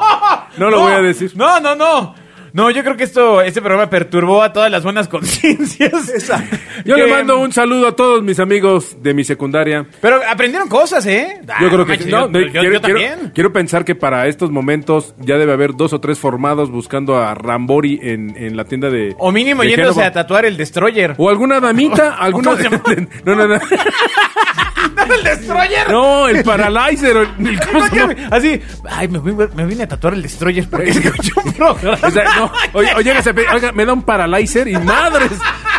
No 0.57 0.69
lo 0.71 0.81
voy 0.81 0.93
a 0.93 1.01
decir. 1.01 1.31
No, 1.35 1.59
no, 1.59 1.75
no. 1.75 2.15
No, 2.53 2.69
yo 2.69 2.83
creo 2.83 2.97
que 2.97 3.03
esto, 3.05 3.41
este 3.41 3.61
programa 3.61 3.89
perturbó 3.89 4.41
a 4.43 4.51
todas 4.51 4.69
las 4.69 4.83
buenas 4.83 5.07
conciencias. 5.09 6.09
Exacto. 6.09 6.57
Yo 6.85 6.95
Que- 6.95 7.03
le 7.03 7.07
mando 7.11 7.39
un 7.39 7.51
saludo 7.53 7.87
a 7.87 7.95
todos 7.95 8.21
mis 8.23 8.39
amigos 8.39 8.97
de 9.01 9.13
mi 9.13 9.23
secundaria. 9.23 9.85
Pero 10.01 10.19
aprendieron 10.29 10.67
cosas, 10.67 11.05
¿eh? 11.05 11.39
Ah, 11.47 11.59
Yo 11.61 11.69
creo 11.69 11.85
que. 11.85 11.97
No, 12.05 12.25
yo, 12.27 12.31
quiero, 12.31 12.51
yo 12.51 12.61
quiero- 12.61 12.81
también. 12.81 13.31
quiero 13.33 13.53
pensar 13.53 13.85
que 13.85 13.95
para 13.95 14.27
estos 14.27 14.51
momentos 14.51 15.15
ya 15.19 15.37
debe 15.37 15.53
haber 15.53 15.75
dos 15.75 15.93
o 15.93 16.01
tres 16.01 16.19
formados 16.19 16.69
buscando 16.71 17.17
a 17.17 17.33
Rambori 17.35 17.99
en, 18.01 18.35
en 18.37 18.57
la 18.57 18.65
tienda 18.65 18.89
de. 18.89 19.15
O 19.17 19.31
mínimo 19.31 19.61
de 19.63 19.69
yéndose 19.69 19.93
Génova. 19.93 20.07
a 20.07 20.11
tatuar 20.11 20.45
el 20.45 20.57
Destroyer. 20.57 21.15
O 21.17 21.29
alguna 21.29 21.59
damita, 21.59 22.15
alguna. 22.19 22.51
¿Cómo 22.51 22.57
se 22.57 22.63
llama? 22.69 22.83
no, 23.25 23.35
no. 24.95 25.13
¿El 25.13 25.23
Destroyer? 25.23 25.89
No, 25.89 26.27
el 26.27 26.43
Paralyzer. 26.43 27.17
o 27.17 27.21
el- 27.21 27.59
¿cómo 27.71 27.87
se 27.87 27.95
llama? 27.95 28.13
Así, 28.31 28.61
ay, 28.89 29.07
me, 29.07 29.19
vine- 29.19 29.49
me 29.55 29.65
vine 29.65 29.83
a 29.83 29.87
tatuar 29.87 30.13
el 30.13 30.21
Destroyer 30.21 30.67
porque 30.69 30.89
escuché 30.91 31.31
un 31.43 31.53
programa. 31.53 31.97
O 32.07 32.11
sea, 32.11 32.23
no, 32.37 32.51
oye, 32.73 32.93
oye, 32.95 33.03
llegas 33.03 33.27
a 33.27 33.33
pedir, 33.33 33.49
oiga, 33.53 33.71
me 33.71 33.85
da 33.85 33.93
un 33.93 34.03
Paralyzer 34.03 34.67
y 34.67 34.77
madres, 34.77 35.31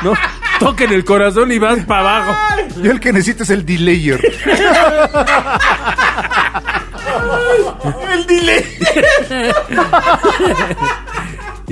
¿no? 0.03 0.13
Toquen 0.59 0.93
el 0.93 1.05
corazón 1.05 1.51
y 1.51 1.59
vas 1.59 1.81
para 1.87 2.01
abajo. 2.23 2.37
Yo 2.83 2.93
el 2.93 3.01
que 3.01 3.13
necesito 3.13 3.43
es 3.43 3.51
el 3.51 3.67
delayer. 3.67 4.21
el 8.13 8.27
delay. 8.27 8.65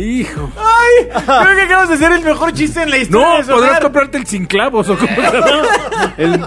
Hijo. 0.01 0.51
Ay, 0.57 1.09
creo 1.25 1.57
que 1.57 1.63
acabas 1.63 1.89
de 1.89 1.95
hacer 1.97 2.13
el 2.13 2.23
mejor 2.23 2.53
chiste 2.53 2.83
en 2.83 2.91
la 2.91 2.99
historia 2.99 3.27
No, 3.27 3.37
de 3.47 3.53
podrás 3.53 3.81
comprarte 3.81 4.19
el 4.19 4.27
sin 4.27 4.47
clavos 4.47 4.89
o 4.89 4.97
como 4.99 5.15
se 5.15 5.21
llama. 5.23 5.69
El 6.17 6.41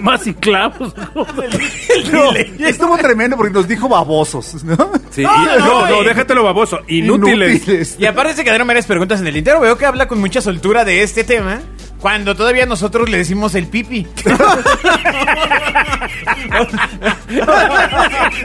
más 0.00 0.22
sin 0.22 0.34
clavos. 0.34 0.94
No, 2.12 2.32
estuvo 2.66 2.96
tremendo 2.98 3.36
porque 3.36 3.52
nos 3.52 3.68
dijo 3.68 3.88
babosos, 3.88 4.62
¿no? 4.64 4.76
Sí, 5.10 5.22
No, 5.22 5.30
y- 5.42 5.46
no, 5.46 5.58
no, 5.58 5.66
no, 5.82 5.90
no, 5.90 6.02
déjatelo 6.02 6.42
baboso. 6.42 6.80
Inútiles. 6.88 7.96
Y 7.98 8.06
aparte 8.06 8.34
se 8.34 8.44
quedaron 8.44 8.66
varias 8.66 8.86
preguntas 8.86 9.20
en 9.20 9.26
el 9.26 9.34
tintero. 9.34 9.60
Veo 9.60 9.76
que 9.78 9.86
habla 9.86 10.06
con 10.08 10.18
mucha 10.20 10.40
soltura 10.40 10.84
de 10.84 11.02
este 11.02 11.24
tema. 11.24 11.60
Cuando 12.00 12.34
todavía 12.36 12.66
nosotros 12.66 13.08
le 13.08 13.18
decimos 13.18 13.54
el 13.54 13.66
pipi. 13.68 14.06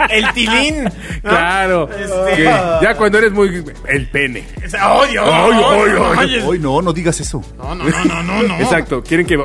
el 0.09 0.33
tilín. 0.33 0.83
¿no? 0.85 0.91
Claro. 1.29 1.89
Este- 1.89 2.35
Que 2.35 2.43
ya 2.43 2.95
cuando 2.97 3.17
eres 3.17 3.31
muy. 3.31 3.63
El 3.87 4.07
pene. 4.07 4.45
¡Oh, 4.83 5.05
Dios! 5.05 5.27
Ay, 5.31 5.51
ay, 5.53 5.91
ay. 6.17 6.17
Oye, 6.25 6.43
Hoy 6.43 6.59
no, 6.59 6.81
no 6.81 6.93
digas 6.93 7.19
eso. 7.19 7.43
No, 7.57 7.75
no, 7.75 7.83
no, 7.83 8.05
no, 8.05 8.23
no, 8.23 8.43
no. 8.43 8.55
Exacto. 8.59 9.03
¿Quieren 9.03 9.25
que 9.25 9.37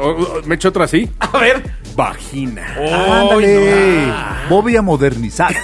me 0.45 0.55
eche 0.55 0.69
otra 0.69 0.85
así? 0.85 1.11
A 1.21 1.39
ver. 1.39 1.63
Vagina. 1.95 2.63
Ándale. 2.77 4.13
Voy 4.49 4.77
a 4.77 4.83
modernizar. 4.83 5.55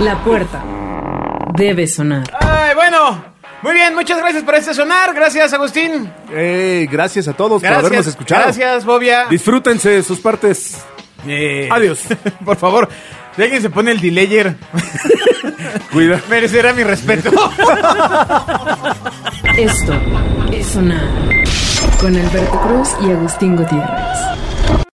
La 0.00 0.22
puerta 0.24 0.62
debe 1.54 1.86
sonar. 1.86 2.24
Ay, 2.40 2.74
bueno. 2.74 3.24
Muy 3.62 3.74
bien, 3.74 3.94
muchas 3.94 4.18
gracias 4.18 4.42
por 4.42 4.54
este 4.54 4.72
sonar. 4.74 5.14
Gracias, 5.14 5.52
Agustín. 5.52 6.10
Gracias 6.90 7.28
a 7.28 7.32
todos 7.34 7.62
por 7.62 7.72
habernos 7.72 8.06
escuchado. 8.06 8.44
Gracias, 8.44 8.84
Bobia. 8.84 9.26
Disfrútense 9.28 10.02
sus 10.02 10.18
partes. 10.20 10.78
Eh, 11.26 11.68
Adiós. 11.70 12.00
Por 12.44 12.56
favor, 12.56 12.88
si 13.36 13.42
alguien 13.42 13.60
se 13.60 13.68
pone 13.68 13.90
el 13.90 14.00
delayer, 14.00 14.56
Cuida. 15.92 16.18
merecerá 16.30 16.72
mi 16.72 16.82
respeto. 16.82 17.30
Esto 19.56 19.92
es 20.50 20.66
sonar. 20.66 21.08
Con 22.00 22.16
Alberto 22.16 22.58
Cruz 22.62 22.88
y 23.02 23.10
Agustín 23.10 23.56
Gutiérrez. 23.56 24.86